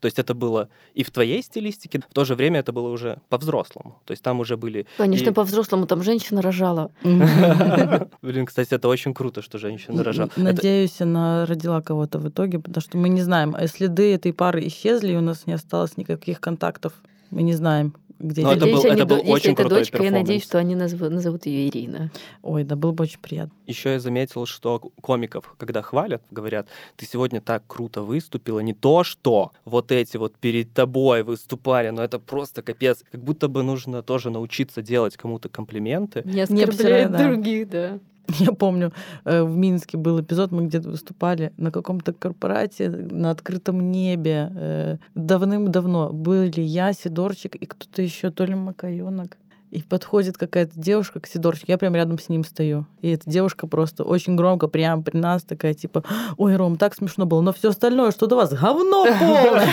[0.02, 3.20] То есть это было и в твоей стилистике, в то же время это было уже
[3.30, 4.02] по-взрослому.
[4.06, 4.88] То есть там уже были...
[4.98, 6.92] Конечно, И- по-взрослому там женщина рожала.
[7.04, 10.30] Блин, кстати, это очень круто, что женщина рожала.
[10.36, 14.66] Надеюсь, она родила кого-то в итоге, потому что мы не знаем, а следы этой пары
[14.68, 16.94] исчезли, и у нас не осталось никаких контактов.
[17.30, 20.12] Мы не знаем, где Но это был- это был если очень это крутой дочка, я
[20.12, 22.12] надеюсь, что они назову- назовут ее Ирина.
[22.42, 23.54] Ой, да было бы очень приятно.
[23.68, 29.04] Еще я заметил, что комиков, когда хвалят, говорят, ты сегодня так круто выступила, не то
[29.04, 33.04] что вот эти вот перед тобой выступали, но это просто капец.
[33.12, 36.22] Как будто бы нужно тоже научиться делать кому-то комплименты.
[36.26, 36.68] Не Не обсирая,
[37.08, 37.18] оскорбляет да.
[37.28, 38.00] других, да.
[38.40, 38.94] Я помню,
[39.26, 44.52] э, в Минске был эпизод, мы где-то выступали на каком-то корпорате на открытом небе.
[44.56, 49.38] э, Давным-давно были я, Сидорчик и кто-то еще, то ли Макаёнок.
[49.72, 52.86] И подходит какая-то девушка к Сидорчику, я прям рядом с ним стою.
[53.02, 56.04] И эта девушка просто очень громко прямо при нас такая, типа,
[56.38, 59.70] ой, Ром, так смешно было, но все остальное, что до вас, говно полное.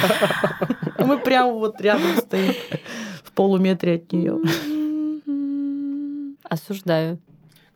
[1.05, 2.55] Мы прямо вот рядом стоим
[3.25, 4.39] в полуметре от нее.
[6.45, 7.19] Осуждаю.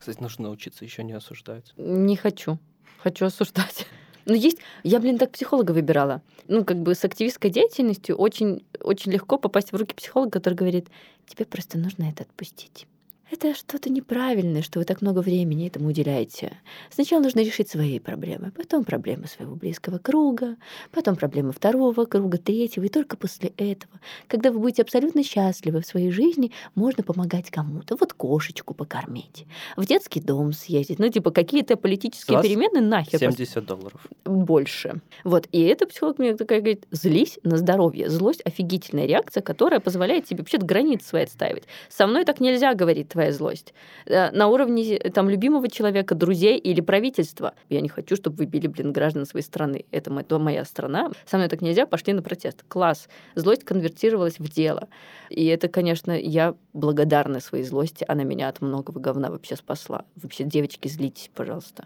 [0.03, 1.71] Кстати, нужно научиться еще не осуждать.
[1.77, 2.59] Не хочу.
[2.97, 3.87] Хочу осуждать.
[4.25, 4.57] Но есть...
[4.83, 6.21] Я, блин, так психолога выбирала.
[6.49, 10.87] Ну, как бы с активистской деятельностью очень, очень легко попасть в руки психолога, который говорит,
[11.25, 12.85] тебе просто нужно это отпустить.
[13.31, 16.57] Это что-то неправильное, что вы так много времени этому уделяете.
[16.91, 20.57] Сначала нужно решить свои проблемы, потом проблемы своего близкого круга,
[20.91, 25.85] потом проблемы второго круга, третьего, и только после этого, когда вы будете абсолютно счастливы в
[25.85, 27.95] своей жизни, можно помогать кому-то.
[27.95, 29.45] Вот кошечку покормить,
[29.77, 30.99] в детский дом съездить.
[30.99, 34.07] Ну, типа, какие-то политические перемены нахер просто 70 долларов.
[34.25, 35.01] больше.
[35.23, 35.47] Вот.
[35.51, 38.09] И эта психолог мне такая говорит, злись на здоровье.
[38.09, 41.63] Злость— офигительная реакция, которая позволяет тебе вообще границы свои отставить.
[41.89, 43.73] Со мной так нельзя, говорит твоя злость.
[44.05, 47.53] Э, На уровне там, любимого человека, друзей или правительства.
[47.69, 49.85] Я не хочу, чтобы вы били, блин, граждан своей страны.
[49.91, 51.11] Это мо- это моя страна.
[51.25, 52.63] Со мной так нельзя, пошли на протест.
[52.67, 53.07] Класс.
[53.35, 54.89] Злость конвертировалась в дело.
[55.29, 58.03] И это, конечно, я благодарна своей злости.
[58.07, 60.03] Она меня от многого говна вообще спасла.
[60.15, 61.85] Вообще, девочки, злитесь, пожалуйста.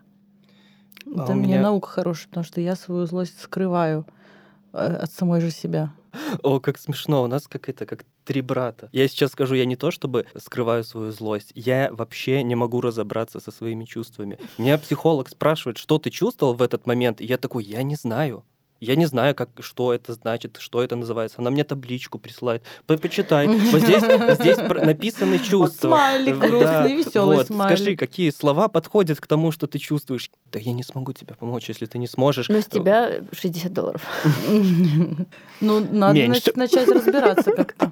[1.16, 4.06] А Это у меня- наука хорошая, потому что я свою злость скрываю
[4.74, 5.92] э, от самой же себя.
[6.44, 8.90] О, как смешно, у нас как это, как три брата.
[8.92, 13.40] Я сейчас скажу, я не то чтобы скрываю свою злость, я вообще не могу разобраться
[13.40, 14.40] со своими чувствами.
[14.58, 18.44] Меня психолог спрашивает, что ты чувствовал в этот момент, и я такой, я не знаю.
[18.80, 21.38] Я не знаю, как, что это значит, что это называется.
[21.40, 22.64] Она мне табличку присылает.
[22.86, 23.48] По- Почитай.
[23.72, 24.04] Вот здесь,
[24.40, 25.88] здесь написаны чувства.
[25.90, 27.78] смайлик Да, грустный, весёлый вот, смайлик.
[27.78, 30.30] Скажи, какие слова подходят к тому, что ты чувствуешь.
[30.52, 32.50] Да я не смогу тебе помочь, если ты не сможешь.
[32.50, 34.02] Но с тебя 60 долларов.
[35.60, 37.92] Ну, надо начать разбираться как-то.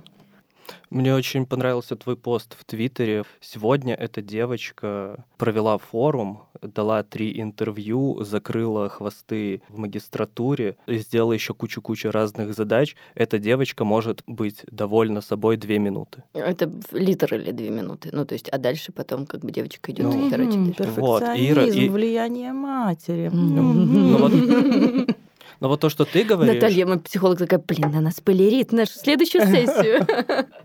[0.95, 3.25] Мне очень понравился твой пост в Твиттере.
[3.41, 12.11] Сегодня эта девочка провела форум, дала три интервью, закрыла хвосты в магистратуре, сделала еще кучу-кучу
[12.11, 12.95] разных задач.
[13.13, 16.23] Эта девочка может быть довольна собой две минуты.
[16.33, 18.11] Это литр или две минуты.
[18.13, 20.91] Ну, то есть, а дальше потом как бы девочка идет Ну, М, дальше.
[20.95, 23.29] Вот, Ира, и- влияние матери.
[23.33, 24.31] Ну вот,
[25.59, 26.53] но вот то, что ты говоришь...
[26.55, 30.07] Наталья, мой психолог, такая, блин, она спойлерит нашу следующую сессию.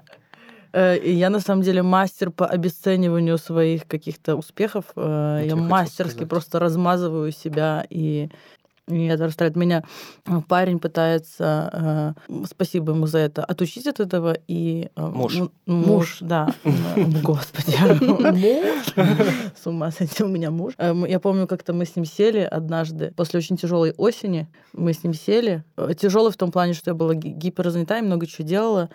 [0.73, 4.85] Э, и Я на самом деле мастер по обесцениванию своих каких-то успехов.
[4.97, 6.29] Э, Я Я мастерски сказать.
[6.29, 8.29] просто размазываю себя и
[8.89, 9.85] и это расстраивает меня.
[10.49, 15.37] Парень пытается, э, спасибо ему за это, отучить от этого и э, Муж.
[15.37, 18.87] м- муж, да, Э, господи, муж,
[19.63, 20.75] с ума сойти, у меня муж.
[20.79, 25.05] Э, Я помню, как-то мы с ним сели однажды после очень тяжелой осени, мы с
[25.05, 25.63] ним сели.
[25.97, 28.91] Тяжелый в том плане, что я была ги- гиперзанята и много чего делала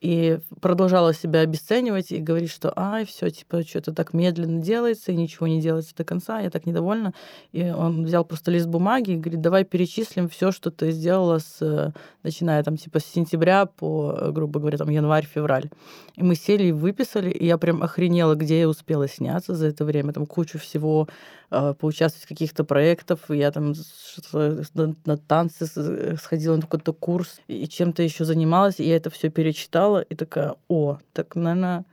[0.00, 5.16] и продолжала себя обесценивать и говорить, что ай, все, типа, что-то так медленно делается, и
[5.16, 7.12] ничего не делается до конца, я так недовольна.
[7.52, 11.92] И он взял просто лист бумаги и говорит, давай перечислим все, что ты сделала с,
[12.22, 15.70] начиная там, типа, с сентября по, грубо говоря, там, январь-февраль.
[16.16, 19.84] И мы сели и выписали, и я прям охренела, где я успела сняться за это
[19.84, 21.08] время, там кучу всего,
[21.50, 23.74] поучаствовать в каких-то проектах, я там
[24.32, 25.66] на, на танцы
[26.16, 30.54] сходила на какой-то курс и чем-то еще занималась, и я это все перечитала, и такая,
[30.68, 31.84] о, так, наверное,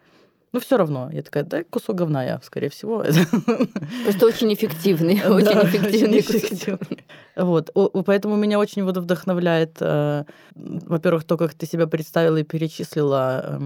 [0.53, 1.09] ну все равно.
[1.11, 3.03] Я такая, да, кусок говна я, скорее всего.
[4.03, 7.05] Просто очень эффективный, очень эффективный очень эффективный.
[7.35, 7.69] Вот.
[8.05, 10.23] Поэтому меня очень вот вдохновляет, э,
[10.55, 13.59] во-первых, то, как ты себя представила и перечислила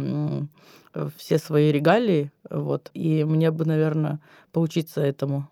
[1.18, 2.32] все свои регалии.
[2.50, 2.90] Вот.
[2.94, 4.20] И мне бы, наверное,
[4.52, 5.48] поучиться этому,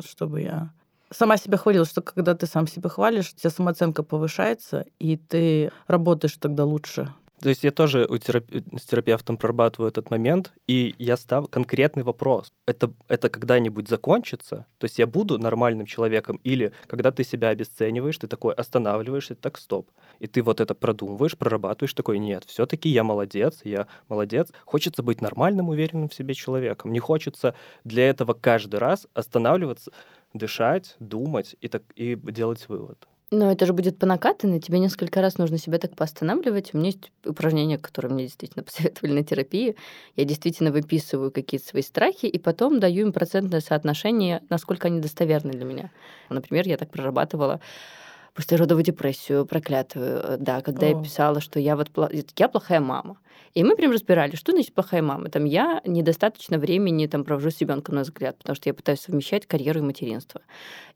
[0.00, 0.72] чтобы я
[1.10, 5.70] сама себя хвалила, что когда ты сам себя хвалишь, у тебя самооценка повышается, и ты
[5.86, 7.12] работаешь тогда лучше.
[7.40, 12.02] То есть я тоже у терапи- с терапевтом прорабатываю этот момент, и я ставлю конкретный
[12.02, 12.52] вопрос.
[12.66, 14.66] Это, это когда-нибудь закончится?
[14.78, 16.40] То есть я буду нормальным человеком?
[16.44, 19.90] Или когда ты себя обесцениваешь, ты такой останавливаешься, так, стоп.
[20.18, 24.48] И ты вот это продумываешь, прорабатываешь, такой, нет, все таки я молодец, я молодец.
[24.64, 26.90] Хочется быть нормальным, уверенным в себе человеком.
[26.90, 29.92] Не хочется для этого каждый раз останавливаться,
[30.32, 33.06] дышать, думать и, так, и делать вывод.
[33.32, 36.72] Но это же будет по накатанной, тебе несколько раз нужно себя так поостанавливать.
[36.72, 39.74] У меня есть упражнения, которые мне действительно посоветовали на терапии.
[40.14, 45.52] Я действительно выписываю какие-то свои страхи и потом даю им процентное соотношение, насколько они достоверны
[45.52, 45.90] для меня.
[46.28, 47.60] Например, я так прорабатывала
[48.36, 51.02] послеродовую депрессию проклятую, э, да, когда я О.
[51.02, 51.90] писала, что я вот
[52.36, 53.16] я плохая мама.
[53.54, 55.30] И мы прям разбирали, что значит плохая мама.
[55.30, 59.46] Там я недостаточно времени там провожу с ребенком на взгляд, потому что я пытаюсь совмещать
[59.46, 60.42] карьеру и материнство.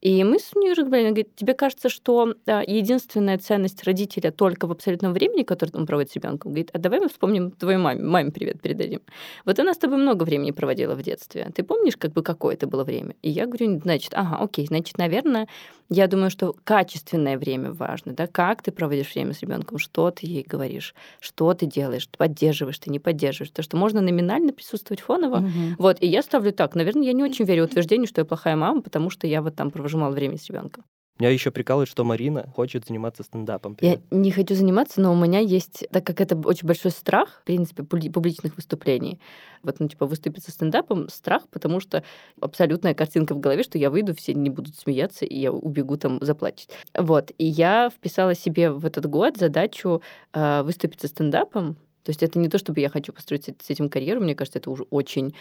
[0.03, 4.66] И мы с ней разговаривали, она говорит, тебе кажется, что а, единственная ценность родителя только
[4.66, 8.03] в абсолютном времени, которое он проводит с ребенком, говорит, а давай мы вспомним твою маме,
[8.03, 9.00] маме привет передадим.
[9.46, 11.50] Вот она с тобой много времени проводила в детстве.
[11.55, 13.14] Ты помнишь, как бы какое это было время?
[13.22, 15.48] И я говорю, значит, ага, окей, значит, наверное,
[15.88, 20.27] я думаю, что качественное время важно, да, как ты проводишь время с ребенком, что ты
[20.27, 25.38] ей говоришь, что ты делаешь, поддерживаешь ты, не поддерживаешь, потому что можно номинально присутствовать фоново,
[25.40, 25.77] Мгм.
[25.79, 26.75] вот, и я ставлю так.
[26.75, 29.71] Наверное, я не очень верю утверждению, что я плохая мама, потому что я вот там
[29.71, 30.85] провожу мало времени с ребенком.
[31.21, 33.77] Меня еще прикалывает, что Марина хочет заниматься стендапом.
[33.83, 37.45] Я не хочу заниматься, но у меня есть, так как это очень большой страх, в
[37.45, 39.21] принципе, публичных выступлений,
[39.63, 42.03] вот, ну, типа, выступить со стендапом, страх, потому что
[42.41, 46.19] абсолютная картинка в голове, что я выйду, все не будут смеяться, и я убегу там
[46.23, 46.71] заплачет.
[46.95, 50.01] Вот, и я вписала себе в этот год задачу
[50.33, 53.91] э, выступить со стендапом, то есть это не то, чтобы я хочу построить с этим
[53.91, 55.35] карьеру, мне кажется, это уже очень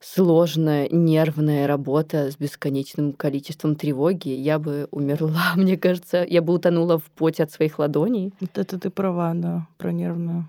[0.00, 4.30] сложная, нервная работа с бесконечным количеством тревоги.
[4.30, 6.24] Я бы умерла, мне кажется.
[6.28, 8.32] Я бы утонула в поте от своих ладоней.
[8.40, 10.48] Вот это ты права, да, про нервную.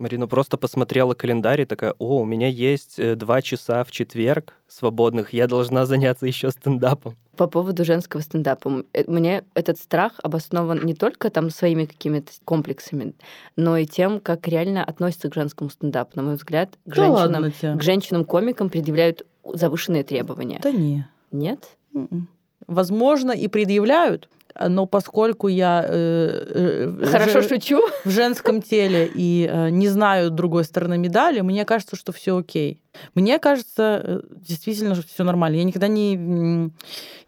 [0.00, 4.54] Марина просто посмотрела календарь и такая, о, у меня есть э, два часа в четверг
[4.66, 7.16] свободных, я должна заняться еще стендапом.
[7.36, 8.84] По поводу женского стендапа.
[8.94, 13.12] Э, Мне этот страх обоснован не только там своими какими-то комплексами,
[13.56, 16.12] но и тем, как реально относятся к женскому стендапу.
[16.14, 20.60] На мой взгляд, к Да женщинам, к женщинам-комикам предъявляют завышенные требования.
[20.62, 21.06] Да не.
[21.30, 21.76] Нет?
[21.92, 22.26] Мгм.
[22.66, 24.30] Возможно, и предъявляют,
[24.68, 27.80] но поскольку я э, э, Хорошо же- шучу.
[28.04, 32.82] в женском теле и э, не знаю другой стороны медали, мне кажется, что все окей.
[33.14, 35.56] Мне кажется, э, действительно, что все нормально.
[35.56, 36.70] Я никогда не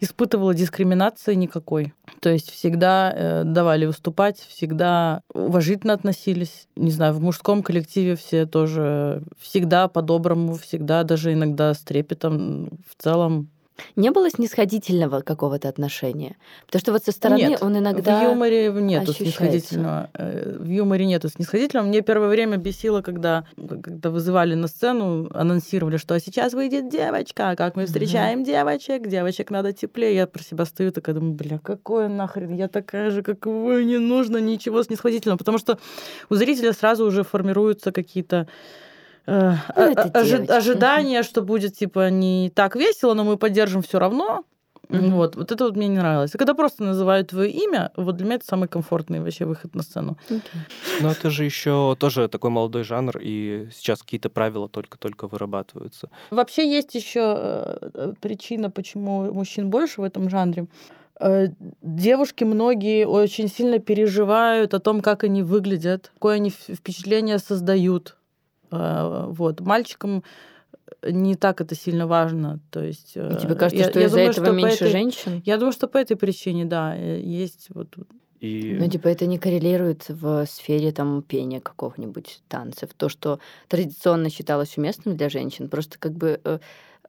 [0.01, 1.95] испытывала дискриминации никакой.
[2.21, 6.67] То есть всегда э, давали выступать, всегда уважительно относились.
[6.77, 12.81] Не знаю, в мужском коллективе все тоже всегда по-доброму, всегда даже иногда с трепетом.
[12.89, 13.49] В целом
[13.97, 16.37] Не было снисходительного какого-то отношения?
[16.67, 19.25] Потому что вот со стороны Нет, он иногда в юморе нету ощущается.
[19.25, 20.11] снисходительного.
[20.15, 21.87] Э, В юморе нету снисходительного.
[21.87, 27.55] Мне первое время бесило, когда, когда вызывали на сцену, анонсировали, что «А сейчас выйдет девочка,
[27.57, 30.15] как мы встречаем девочек, девочек надо теплее.
[30.17, 33.99] Я про себя стою такая, думаю, бля, какое нахрен, я такая же, как вы, не
[33.99, 35.39] нужно ничего снисходительного.
[35.39, 35.79] Потому что
[36.29, 38.47] у зрителя сразу уже формируются какие-то
[39.27, 43.83] э, Ну, это о- ожи- ожидания, что будет типа не так весело, но мы поддержим
[43.83, 44.45] все равно.
[44.89, 45.13] Мгм.
[45.13, 46.35] Вот, вот это вот мне не нравилось.
[46.35, 49.83] А когда просто называют твое имя, вот для меня это самый комфортный вообще выход на
[49.83, 50.19] сцену.
[51.01, 56.11] Но это же еще тоже такой молодой жанр, и сейчас какие-то правила только-только вырабатываются.
[56.31, 57.79] Вообще есть еще
[58.21, 60.67] причина, почему мужчин больше в этом жанре.
[61.21, 61.47] Э,
[61.81, 68.17] Девушки многие очень сильно переживают о том, как они выглядят, какое они впечатление создают.
[68.73, 69.61] Э, Вот.
[69.61, 70.25] Мальчикам
[71.09, 72.61] не так это сильно важно.
[72.71, 75.43] То есть, И э, тебе кажется, я- что из-за этого что меньше этой- женщин?
[75.45, 77.95] Я думаю, что по этой причине, да, э, есть вот
[78.41, 82.91] И Ну, типа, это не коррелирует в сфере там пения какого-нибудь танцев.
[82.97, 86.41] То, что традиционно считалось уместным для женщин, просто как бы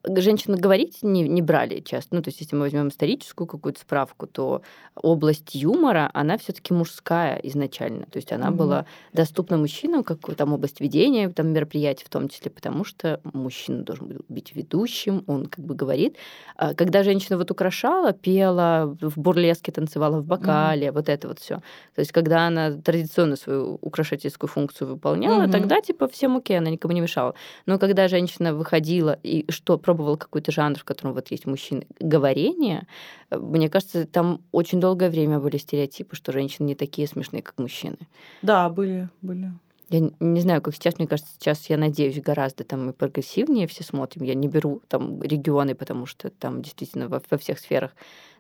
[0.06, 2.16] женщины говорить не, не брали часто.
[2.16, 4.62] Ну, то есть, если мы возьмем историческую какую-то справку, то
[4.96, 8.06] область юмора, она все-таки мужская изначально.
[8.06, 8.58] То есть она Мгм.
[8.58, 13.84] была доступна мужчинам, как там область ведения там, мероприятий в том числе, потому что мужчина
[13.84, 16.18] должен быть ведущим, он как бы говорит.
[16.58, 21.56] А Когда женщина вот украшала, пела, в бурлеске танцевала в бокале, вот это вот все.
[21.96, 25.52] То есть когда она традиционно свою украшательскую функцию выполняла, Мгм.
[25.52, 27.34] тогда типа всем окей, она никому не мешала.
[27.66, 32.88] Но когда женщина выходила и что, пробовала какой-то жанр, в котором вот есть мужчины, говорение,
[33.30, 37.58] э, мне кажется, там очень долгое время были стереотипы, что женщины не такие смешные, как
[37.58, 37.98] мужчины.
[38.42, 39.52] Да, были, были.
[39.90, 43.84] Я не знаю, как сейчас, мне кажется, сейчас, я надеюсь, гораздо там и прогрессивнее все
[43.84, 44.24] смотрим.
[44.24, 47.92] Я не беру там регионы, потому что там действительно во, во всех сферах,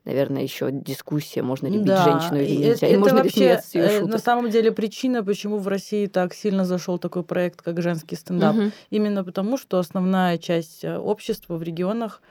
[0.05, 3.69] наверное, еще дискуссия, можно любить Да, женщину или нельзя, это- и можно это ли смеяться
[3.69, 4.09] с её э, шуток.
[4.09, 8.55] На самом деле причина, почему в России так сильно зашел такой проект, как женский стендап,
[8.55, 8.71] Мгм.
[8.91, 12.21] именно потому, что основная часть э, общества в регионах,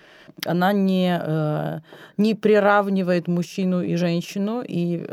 [0.46, 1.80] она не, э,
[2.16, 5.04] не приравнивает мужчину и женщину, и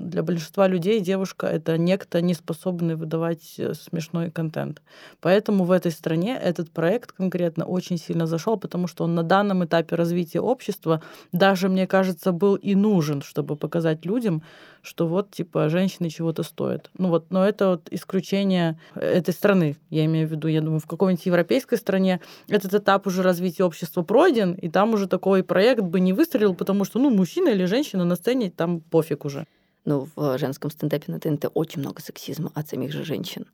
[0.00, 4.82] для большинства людей девушка это некто, не способный выдавать смешной контент.
[5.20, 9.64] Поэтому в этой стране этот проект конкретно очень сильно зашел, потому что он на данном
[9.64, 11.00] этапе развития общества
[11.32, 14.42] даже, мне кажется, был и нужен, чтобы показать людям,
[14.82, 16.90] что вот, типа, женщины чего-то стоят.
[16.98, 20.86] Ну вот, но это вот исключение этой страны, я имею в виду, я думаю, в
[20.86, 26.00] какой-нибудь европейской стране этот этап уже развития общества пройден, и там уже такой проект бы
[26.00, 29.46] не выстрелил, потому что, ну, мужчина или женщина на сцене, там пофиг уже.
[29.84, 33.46] Ну, в женском стендапе на ТНТ очень много сексизма от самих же женщин.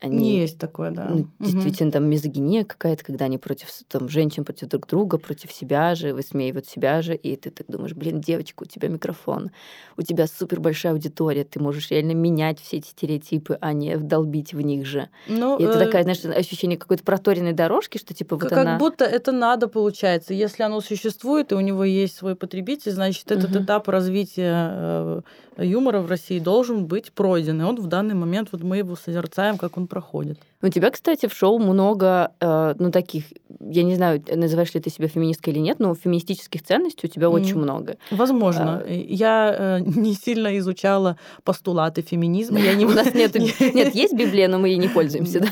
[0.00, 1.06] Они, Есть такое, да.
[1.08, 1.28] ну, Мгм.
[1.40, 6.12] действительно, там мизогиния какая-то, когда они против там, женщин, против друг друга, против себя же,
[6.12, 9.50] высмеивают себя же, и ты так думаешь, блин, девочка, у тебя микрофон,
[9.96, 14.52] у тебя супер большая аудитория, ты можешь реально менять все эти стереотипы, а не вдолбить
[14.52, 15.08] в них же.
[15.24, 18.78] Ну, И это э, такая, знаешь, ощущение какой-то проторенной дорожки, что типа вот как она...
[18.78, 20.34] будто это надо, получается.
[20.34, 23.64] Если оно существует, и у него есть свой потребитель, значит, этот Мгм.
[23.64, 25.20] этап развития э,
[25.58, 27.60] юмора в России должен быть пройден.
[27.60, 30.38] И он в данный момент, вот мы его созерцаем, как он проходит.
[30.62, 33.24] У тебя, кстати, в шоу много, э, ну, таких,
[33.60, 37.30] я не знаю, называешь ли ты себя феминисткой или нет, но феминистических ценностей у тебя
[37.30, 37.96] очень много.
[38.10, 38.82] Возможно.
[38.84, 38.90] А.
[38.90, 42.58] Я э, не сильно изучала постулаты феминизма.
[42.58, 42.86] Я не...
[42.86, 45.44] У нас нет, не- нет, есть Библия, но мы ей не пользуемся.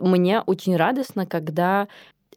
[0.00, 1.88] Мне очень радостно, когда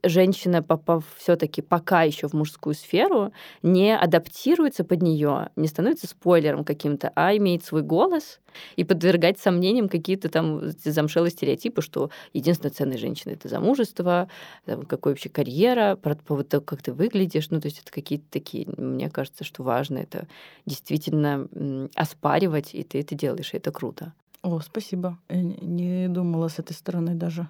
[0.04, 3.32] женщина, попав все-таки пока еще в мужскую сферу,
[3.62, 8.40] не адаптируется под нее, не становится спойлером каким-то, а имеет свой голос
[8.76, 14.28] и подвергать сомнениям какие-то там замшелые стереотипы, что единственная ценность женщины это замужество,
[14.66, 17.50] там, какой вообще карьера, про то, как ты выглядишь.
[17.50, 20.28] Ну, то есть это какие-то такие, мне кажется, что важно это
[20.66, 21.48] действительно
[21.96, 24.14] оспаривать, и ты это делаешь, и это круто.
[24.42, 25.20] О, спасибо.
[25.30, 27.48] Я не думала с этой стороны даже.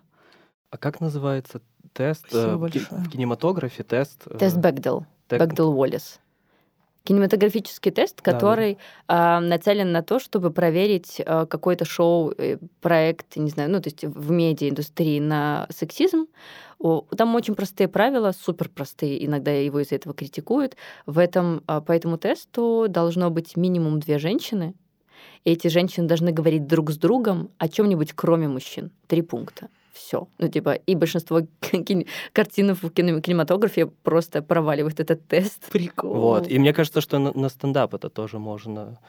[0.71, 1.61] А как называется
[1.93, 2.69] тест э, в
[3.09, 3.83] кинематографе?
[3.83, 4.21] Тест.
[4.25, 5.05] э, Тест Бэкдел.
[5.27, 6.19] тег- Бэкдел Уоллес.
[7.03, 8.37] Кинематографический тест, Да, да.
[8.37, 13.81] который а, нацелен на то, чтобы проверить а, какой-то шоу, э, проект, не знаю, ну,
[13.81, 16.27] то есть в медиаиндустрии на сексизм.
[16.77, 20.75] О, Там очень простые правила, супер простые, иногда его из-за этого критикуют.
[21.07, 24.75] В этом, а, по этому тесту должно быть минимум две женщины,
[25.43, 28.91] и эти женщины должны говорить друг с другом о чем-нибудь, кроме мужчин.
[29.07, 29.69] Три пункта.
[29.93, 30.27] Все.
[30.37, 35.69] Ну, типа, и большинство кин- картин в кино- кинематографе просто проваливают этот тест.
[35.71, 36.13] Прикол.
[36.13, 36.47] Вот.
[36.47, 38.99] И мне кажется, что на, на стендап это тоже можно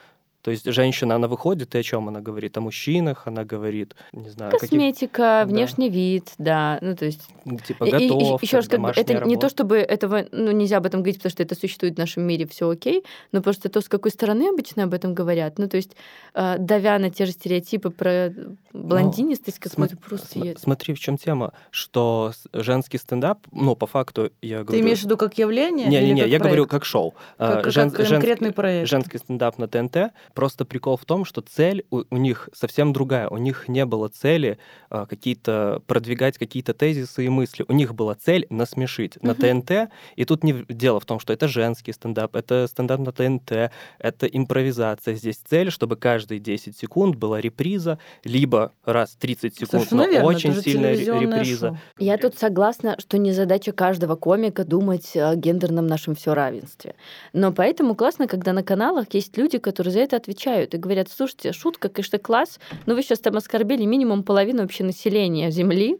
[0.43, 2.57] То есть женщина, она выходит, и о чем она говорит?
[2.59, 5.45] О мужчинах, она говорит, не знаю, о каких- Косметика, Да.
[5.47, 6.78] внешний вид, да.
[6.82, 7.20] Ну, то есть
[7.66, 9.49] типа и- и готовка, еще раз, как бы, это не то, работа.
[9.51, 12.68] чтобы этого, ну, нельзя об этом говорить, потому что это существует в нашем мире, все
[12.68, 15.93] окей, но просто то, с какой стороны обычно об этом говорят, ну, то есть,
[16.34, 18.32] э, давя на те же стереотипы про
[18.72, 24.30] блондинистость какую-то, Смо- просто см- Смотри, в чем тема, что женский стендап, ну, по факту,
[24.43, 24.82] я Ты говорю...
[24.84, 25.86] имеешь в виду как явление?
[25.86, 26.70] или Не-не-не, как я говорю проект?
[26.70, 27.14] как шоу.
[27.38, 28.88] Как- как жен- женский- конкретный проект.
[28.88, 30.12] Женский стендап на ТНТ.
[30.35, 33.28] Просто прикол в том, что цель у, у них совсем другая.
[33.28, 34.59] У них не было цели
[34.91, 37.64] а, какие-то продвигать какие-то тезисы и мысли.
[37.68, 39.62] У них была цель насмешить на Мгм.
[39.62, 39.91] ТНТ.
[40.16, 44.26] И тут не дело в том, что это женский стендап, это стендап на ТНТ, это
[44.26, 45.14] импровизация.
[45.14, 50.26] Здесь цель, чтобы каждые 10 секунд была реприза, либо раз 30 секунд, Совершенно но верно,
[50.28, 51.68] очень сильная реприза.
[51.68, 51.78] шоу.
[51.99, 56.95] Я тут согласна, что не задача каждого комика думать о гендерном нашем все равенстве.
[57.33, 61.53] Но поэтому классно, когда на каналах есть люди, которые за это отвечают и говорят, слушайте,
[61.53, 65.99] шутка, конечно, класс, но вы сейчас там оскорбили минимум половину вообще населения Земли,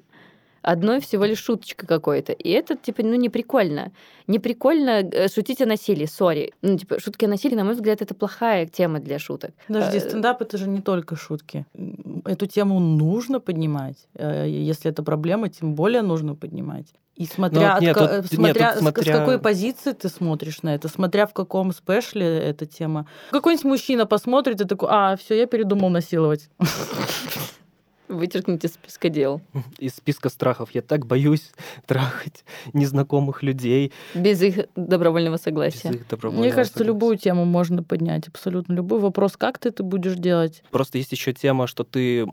[0.63, 2.33] одной всего лишь шуточка какой-то.
[2.33, 3.93] И это, типа, ну, не прикольно.
[4.29, 6.53] Не прикольно э, шутить о насилии, сори.
[6.63, 9.51] Ну, типа, шутки о насилии, на мой взгляд, это плохая тема для шуток.
[9.69, 11.67] Подожди, Э, стендап это же не только шутки.
[12.25, 13.97] Эту тему нужно поднимать.
[14.15, 16.87] Э, Если это проблема, тем более нужно поднимать.
[17.15, 19.93] И смотря, вот нет, от тут- э, нет, смотря, тут с- смотря- с какой позиции
[19.93, 23.07] ты смотришь на это, смотря в каком спешле эта тема.
[23.31, 26.49] Какой-нибудь мужчина посмотрит и такой, а, все, я передумал насиловать.
[28.13, 29.41] Вычеркните из списка дел.
[29.79, 31.51] Из списка страхов я так боюсь
[31.87, 35.91] трахать незнакомых людей Без их добровольного без согласия.
[35.91, 36.87] их добровольного Мне кажется, согласия.
[36.93, 40.63] любую тему можно поднять, абсолютно любой вопрос, как ты это будешь делать.
[40.71, 42.27] Просто есть еще тема, что ты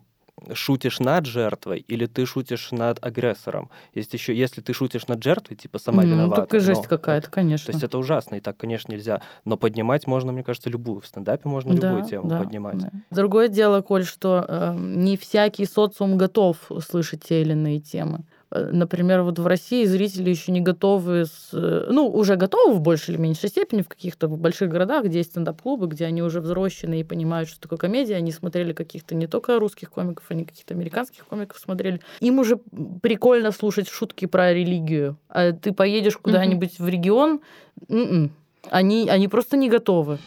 [0.54, 3.70] шутишь над жертвой или ты шутишь над агрессором.
[3.94, 6.48] Есть еще, если ты шутишь над жертвой, типа сама М, виновата.
[6.56, 7.66] Ну, жесть но какая-то, конечно.
[7.68, 9.22] То есть это ужасно, и так, конечно, нельзя.
[9.46, 11.02] Но поднимать можно, мне кажется, любую.
[11.02, 12.80] В стендапе можно любую Да, тему да, поднимать.
[12.80, 12.90] да.
[13.12, 18.24] Другое дело, Коль, что э, не всякий социум готов слышать те или иные темы.
[18.52, 22.82] Э, Например, вот в России зрители еще не готовы, с, э, ну, уже готовы в
[22.82, 27.02] большей или меньшей степени в каких-то больших городах, где есть стендап-клубы, где они уже взрослены
[27.02, 28.16] и понимают, что такое комедия.
[28.16, 32.02] Они смотрели каких-то не только русских комиков, они каких-то американских комиков смотрели.
[32.22, 32.60] Им уже
[33.02, 35.18] прикольно слушать шутки про религию.
[35.30, 37.42] А ты поедешь куда-нибудь в регион,
[37.88, 38.32] м-м,
[38.70, 40.20] они, они просто не готовы.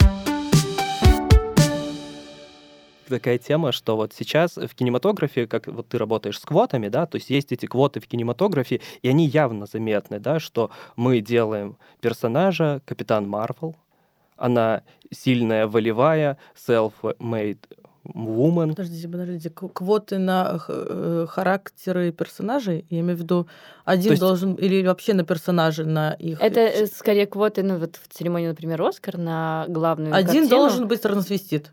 [3.13, 7.17] Такая тема, что вот сейчас в кинематографе, как вот ты работаешь с квотами, да, то
[7.17, 12.81] есть есть эти квоты в кинематографе, и они явно заметны, да, что мы делаем персонажа
[12.85, 13.77] Капитан Марвел,
[14.37, 14.83] она
[15.13, 16.37] сильная, волевая,
[16.67, 17.59] self-made
[18.05, 18.71] woman.
[18.71, 19.51] Подождите, подождите.
[19.51, 22.85] Квоты на э, характеры персонажей?
[22.91, 23.47] Я имею в виду,
[23.85, 24.55] один есть- должен...
[24.55, 26.41] Или вообще на персонажи, на их...
[26.41, 30.49] Это э, скорее квоты, ну вот в церемонии, например, Оскар на главную Один картину.
[30.49, 31.71] должен быть трансвестит.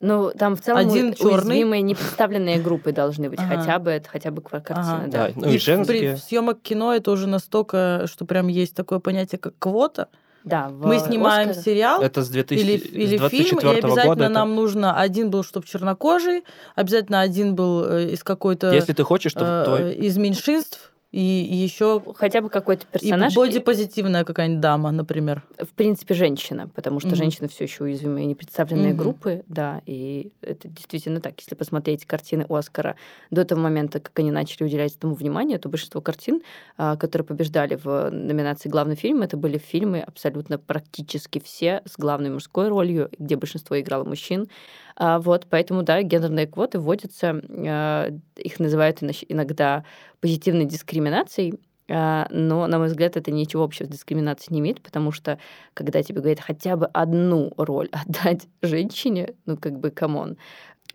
[0.00, 1.34] Ну, там в целом Один чёрный.
[1.34, 3.38] уязвимые непредставленные группы должны быть.
[3.38, 3.56] Ага.
[3.58, 5.06] Хотя бы, это хотя бы картина, Ага.
[5.08, 5.26] да.
[5.28, 6.12] Да, ну и в- женские.
[6.14, 10.08] При съемок кино это уже настолько, что прям есть такое понятие, как квота.
[10.42, 14.24] Да, в Мы снимаем Оскар- сериал, Это с или, или фильм, и 2024 обязательно года.
[14.24, 16.44] это- нам нужно один был, чтобы чернокожий,
[16.74, 21.20] обязательно один был э, из какой-то Если ты хочешь, то э, твой- из меньшинств, и,
[21.20, 23.34] еще Хотя бы какой-то и персонаж.
[23.34, 25.42] бодипозитивная какая-нибудь дама, например.
[25.58, 27.16] в принципе, женщина, потому что Мгм.
[27.16, 28.96] женщины все еще уязвимые непредставленные Мгм.
[28.98, 31.34] группы, да, и это действительно так.
[31.40, 32.96] Если посмотреть картины Оскара
[33.30, 36.42] до того момента, как они начали уделять этому внимание, то большинство картин,
[36.76, 42.30] а, которые побеждали в номинации «Главный фильм», это были фильмы абсолютно практически все с главной
[42.30, 44.48] мужской ролью, где большинство играло мужчин.
[44.96, 49.84] А, Вот, поэтому, да, гендерные квоты вводятся, а, их называют иногда
[50.20, 51.54] позитивной дискриминацией,
[51.88, 55.38] а, но, на мой взгляд, это ничего общего с дискриминацией не имеет, потому что,
[55.74, 60.36] когда тебе говорят хотя бы одну роль отдать женщине, ну, как бы, come on.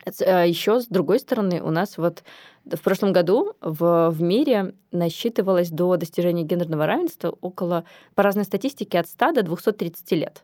[0.05, 2.23] Еще, с другой стороны, у нас вот
[2.65, 8.99] в прошлом году в, в мире насчитывалось до достижения гендерного равенства около, по разной статистике,
[8.99, 10.43] от 100 до 230 лет.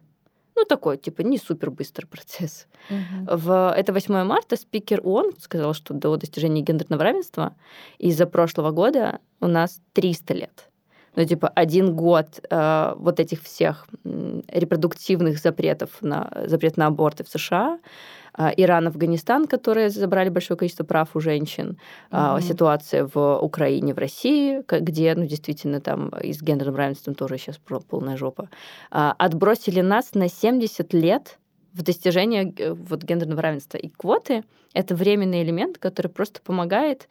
[0.62, 2.68] Ну, такой, типа, не супер быстрый процесс.
[3.26, 7.56] В, это 8 марта спикер ООН сказал, что до достижения гендерного равенства
[7.98, 10.70] из-за прошлого года у нас 300 лет.
[11.16, 17.30] Ну, типа, один год э, вот этих всех репродуктивных запретов на, запрет на аборты в
[17.30, 17.80] США,
[18.38, 21.78] Иран, Афганистан, которые забрали большое количество прав у женщин,
[22.12, 22.42] Мгм.
[22.42, 27.60] ситуация в Украине, в России, где, ну, действительно, там и с гендерным равенством тоже сейчас
[27.90, 28.50] полная жопа,
[28.90, 31.38] а, отбросили нас на 70 лет
[31.74, 33.78] в достижение э, вот, гендерного равенства.
[33.78, 37.08] И квоты— это временный элемент, который просто помогает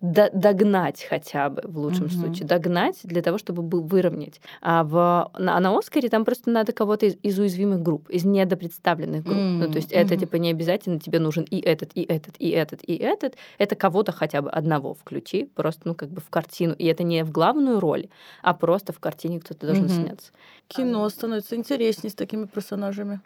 [0.00, 2.10] до- догнать хотя бы, в лучшем Мгм.
[2.14, 4.40] случае, догнать для того, чтобы бы- выровнять.
[4.60, 9.24] А, в, на, на Оскаре там просто надо кого-то из, из уязвимых групп, из недопредставленных
[9.24, 9.38] групп.
[9.38, 12.80] Ну, то есть это типа не обязательно тебе нужен и этот, и этот, и этот,
[12.84, 13.36] и этот.
[13.58, 16.74] Это кого-то хотя бы одного включи, просто, ну, как бы в картину.
[16.74, 18.08] И это не в главную роль,
[18.42, 19.94] а просто в картине кто-то должен Мгм.
[19.94, 20.32] сняться.
[20.68, 23.20] Кино становится интереснее с такими персонажами.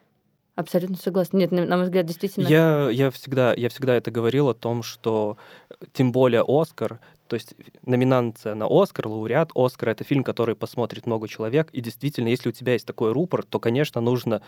[0.57, 1.37] Абсолютно согласна.
[1.37, 2.49] Нет, на, мой взгляд, действительно.
[2.49, 5.37] Я, я, всегда, я всегда это говорил о том, что
[5.69, 7.55] э, тем более Оскар, то есть
[7.85, 11.71] номинация на Оскар, лауреат Оскара, это фильм, который посмотрит много человек.
[11.73, 14.43] И действительно, если у тебя есть такой рупор, то, конечно, нужно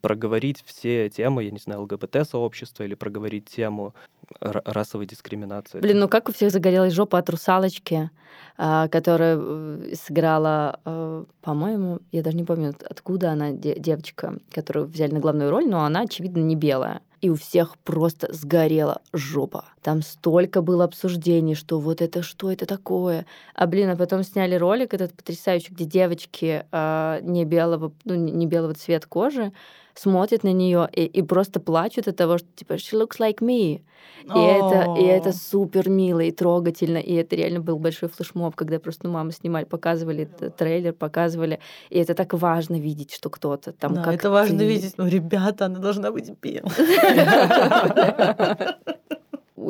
[0.00, 3.94] проговорить все темы, я не знаю, ЛГБТ-сообщества или проговорить тему
[4.40, 5.80] ра- расовой дискриминации.
[5.80, 8.10] Блин, ну как у всех загорелась жопа от русалочки,
[8.56, 14.38] а, которая э, сыграла, э, по-моему, я даже не помню, от- откуда она, де- девочка,
[14.50, 17.00] которую взяли на главную роль, но она, очевидно, не белая.
[17.20, 19.64] И у всех просто сгорела жопа.
[19.82, 23.26] Там столько было обсуждений, что вот это что это такое.
[23.54, 28.46] А блин, а потом сняли ролик этот потрясающий, где девочки а, не белого, ну, не
[28.46, 29.52] белого цвета кожи
[29.98, 33.82] смотрят на нее и, и просто плачут от того, что типа she looks like me.
[34.24, 36.98] И это, и это супер мило и трогательно.
[36.98, 41.58] И это реально был большой флешмоб, когда просто ну, мамы снимали, показывали трейлер, показывали.
[41.90, 44.66] И это так важно видеть, что кто-то там Да, как это важно ты.
[44.66, 44.94] видеть.
[44.98, 46.70] Ну, ребята, она должна быть белой.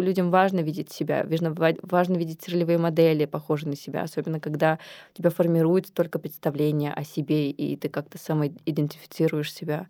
[0.01, 4.79] Людям важно видеть себя, важно, ва- важно видеть ролевые модели, похожие на себя, особенно когда
[5.15, 9.87] у тебя формируется только представление о себе, и ты как-то самоидентифицируешь себя.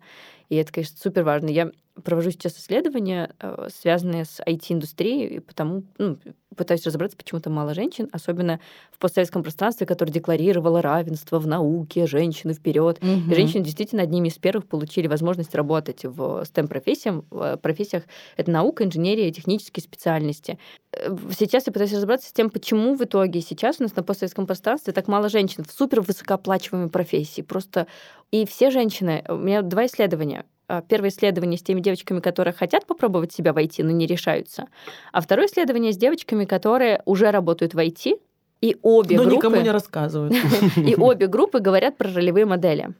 [0.49, 1.49] И это, конечно, супер важно.
[1.49, 1.71] Я
[2.03, 6.17] провожу сейчас исследования, э, связанные с IT-индустрией, и потому ну,
[6.55, 8.59] пытаюсь разобраться, почему там мало женщин, особенно
[8.91, 12.99] в постсоветском пространстве, которое декларировало равенство в науке, женщины вперед.
[13.31, 17.23] И женщины действительно одними из первых получили возможность работать в STEM-профессиях.
[17.61, 18.03] профессиях.
[18.35, 20.57] Это наука, инженерия технические специальности.
[20.91, 24.45] Э, Сейчас я пытаюсь разобраться с тем, почему в итоге сейчас у нас на постсоветском
[24.45, 27.41] пространстве так мало женщин в супер высокооплачиваемой профессии.
[27.41, 27.87] Просто
[28.31, 29.23] и все женщины...
[29.27, 30.45] У меня два исследования.
[30.67, 34.67] А, Первое исследование с теми девочками, которые хотят попробовать себя войти, но не решаются.
[35.11, 38.19] А второе исследование с девочками, которые уже работают в IT,
[38.61, 39.37] и обе Но группы...
[39.37, 40.35] никому не рассказывают.
[40.75, 42.93] И обе группы говорят про ролевые модели.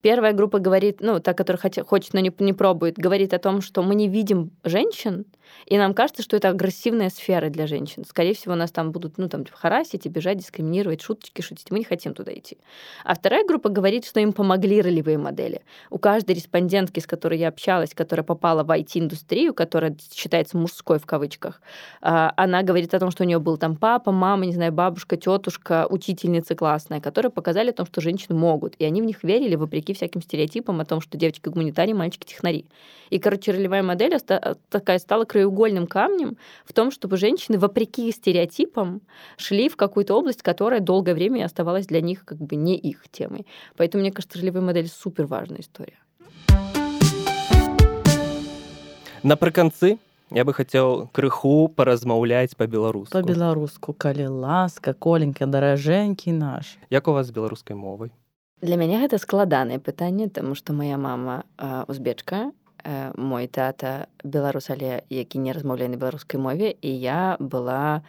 [0.00, 3.82] Первая группа говорит, ну, та, которая хочет, но не, не пробует, говорит о том, что
[3.82, 5.24] мы не видим женщин,
[5.66, 8.04] и нам кажется, что это агрессивная сфера для женщин.
[8.04, 11.70] Скорее всего, нас там будут, ну, там, типа, харасить, обижать, дискриминировать, шуточки шутить.
[11.70, 12.58] Мы не хотим туда идти.
[13.04, 15.62] А вторая группа говорит, что им помогли ролевые модели.
[15.90, 21.06] У каждой респондентки, с которой я общалась, которая попала в IT-индустрию, которая считается мужской в
[21.06, 21.60] кавычках,
[22.00, 25.16] а, она говорит о том, что у нее был там папа, мама, не знаю, бабушка,
[25.16, 28.74] тетушка, учительница классная, которые показали о том, что женщины могут.
[28.78, 32.66] И они в них верили, вопреки всяким стереотипам о том, что девочки гуманитарии, мальчики технари.
[33.10, 34.16] И, короче, ролевая модель
[34.68, 39.01] такая стала краеугольным камнем в том, чтобы женщины, вопреки стереотипам,
[39.37, 43.45] шли в какую-то область, которая долгое время оставалась для них как бы не их темой.
[43.77, 45.99] Поэтому, мне кажется, ролевая модель супер важная история.
[49.23, 49.99] Напрыканцы
[50.31, 53.11] я бы хотел крыху поразмаўляць по-беларуску.
[53.11, 56.77] По-беларуску, калі ласка, коленька, даражэнькі наш.
[56.89, 58.11] Як у вас з беларускай мовай?
[58.61, 62.51] Для мяне гэта складанае пытанне, таму што моя мама а, узбечка, э,
[63.16, 68.00] мой тата беларус, але які не размаўляе на беларускай мове і я была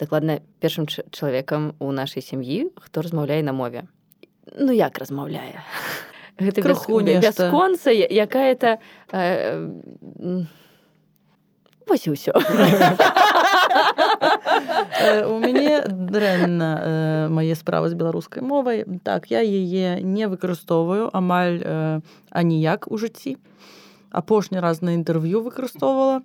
[0.00, 3.84] дакладна першым ча- чалавекам у нашай сям'і, хто размаўляе на мове.
[4.58, 5.62] Ну як размаўляе?
[6.38, 7.48] Гэта без, Крыху бе- нешта.
[7.48, 8.76] бясконца, я- якая-то
[9.12, 10.44] э,
[11.86, 12.32] вось і ўсё.
[15.00, 18.84] Э, У мяне дрэнна э, мае справы з беларускай мовай.
[19.04, 22.00] Так, я яе не выкарыстоўваю амаль э,
[22.30, 23.36] аніяк у жыцці.
[24.10, 26.22] Апошні раз на інтэрв'ю выкарыстоўвала.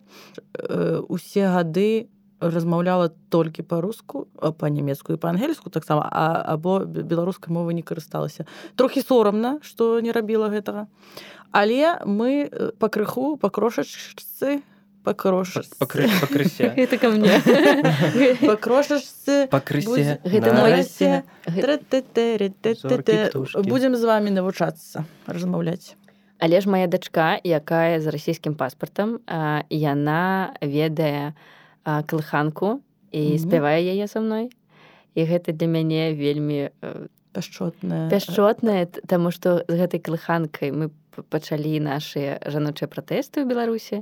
[0.54, 2.08] Э, Усе гады
[2.42, 4.28] размаўляла толькі па-руску,
[4.58, 8.46] па-нямецку і па-ангельску таксама, а, або бе- беларускай мовы не карысталася.
[8.76, 10.88] Трохі сорамна, што не рабіла гэтага.
[11.52, 14.64] Але мы э, пакрыху па крошачцы
[15.04, 16.06] па крошачцы Пакры...
[16.22, 17.42] пакрысе Гэта ко мне.
[18.48, 21.24] па крошачцы пакрысе Гэта на мой- расе.
[21.46, 22.90] Трэ-тэ-тэ-рэ-тэ-тэ-тэ.
[22.90, 23.70] Зоркі, птушкі.
[23.70, 25.96] будзем з вамі навучацца размаўляць
[26.42, 29.20] Але ж моя дачка, якая з расійскім паспартам,
[29.70, 31.34] яна ведае
[31.86, 32.82] калыханку
[33.14, 33.38] і Мгм.
[33.38, 34.50] спявае яе са мной.
[35.16, 40.90] І гэта для мяне вельмі э, пяшчотная пяшчотнае, т- таму што з гэтай калыханкай мы
[41.30, 44.02] пачалі нашыя жаночыя пратэсты ў Беларусі.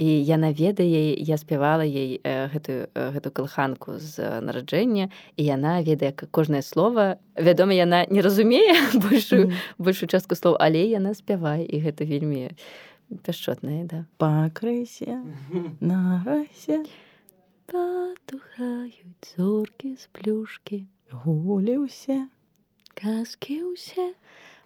[0.00, 5.42] І яна ведае, я спявала ей э, гэтую, э, гэту калыханку з э, нараджэння, і
[5.44, 7.20] яна ведае кожнае слово.
[7.36, 12.56] Вядома, яна не разумее большую большую частку слоў, але яна спявае і гэта вельмі
[13.28, 14.08] пяшчотнае, да.
[14.16, 15.20] пакрысе
[15.84, 16.80] на расе
[17.66, 22.26] Потухають зорки з плюшки, Гулі усе.
[22.94, 24.14] казки усе.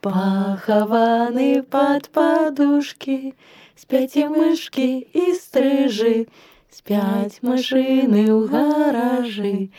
[0.04, 3.34] Пахованы под подушки,
[3.76, 6.28] Спять і мишки і стрижи,
[6.70, 9.72] Спять машини у гаражі.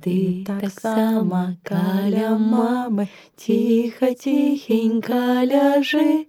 [0.00, 6.26] Ти так само каля мами, Тихо, тихенько ляжи,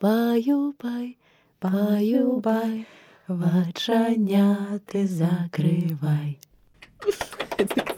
[0.00, 1.16] Баю-бай,
[1.62, 2.84] баю-бай,
[3.28, 6.38] Вачаня ти закривай.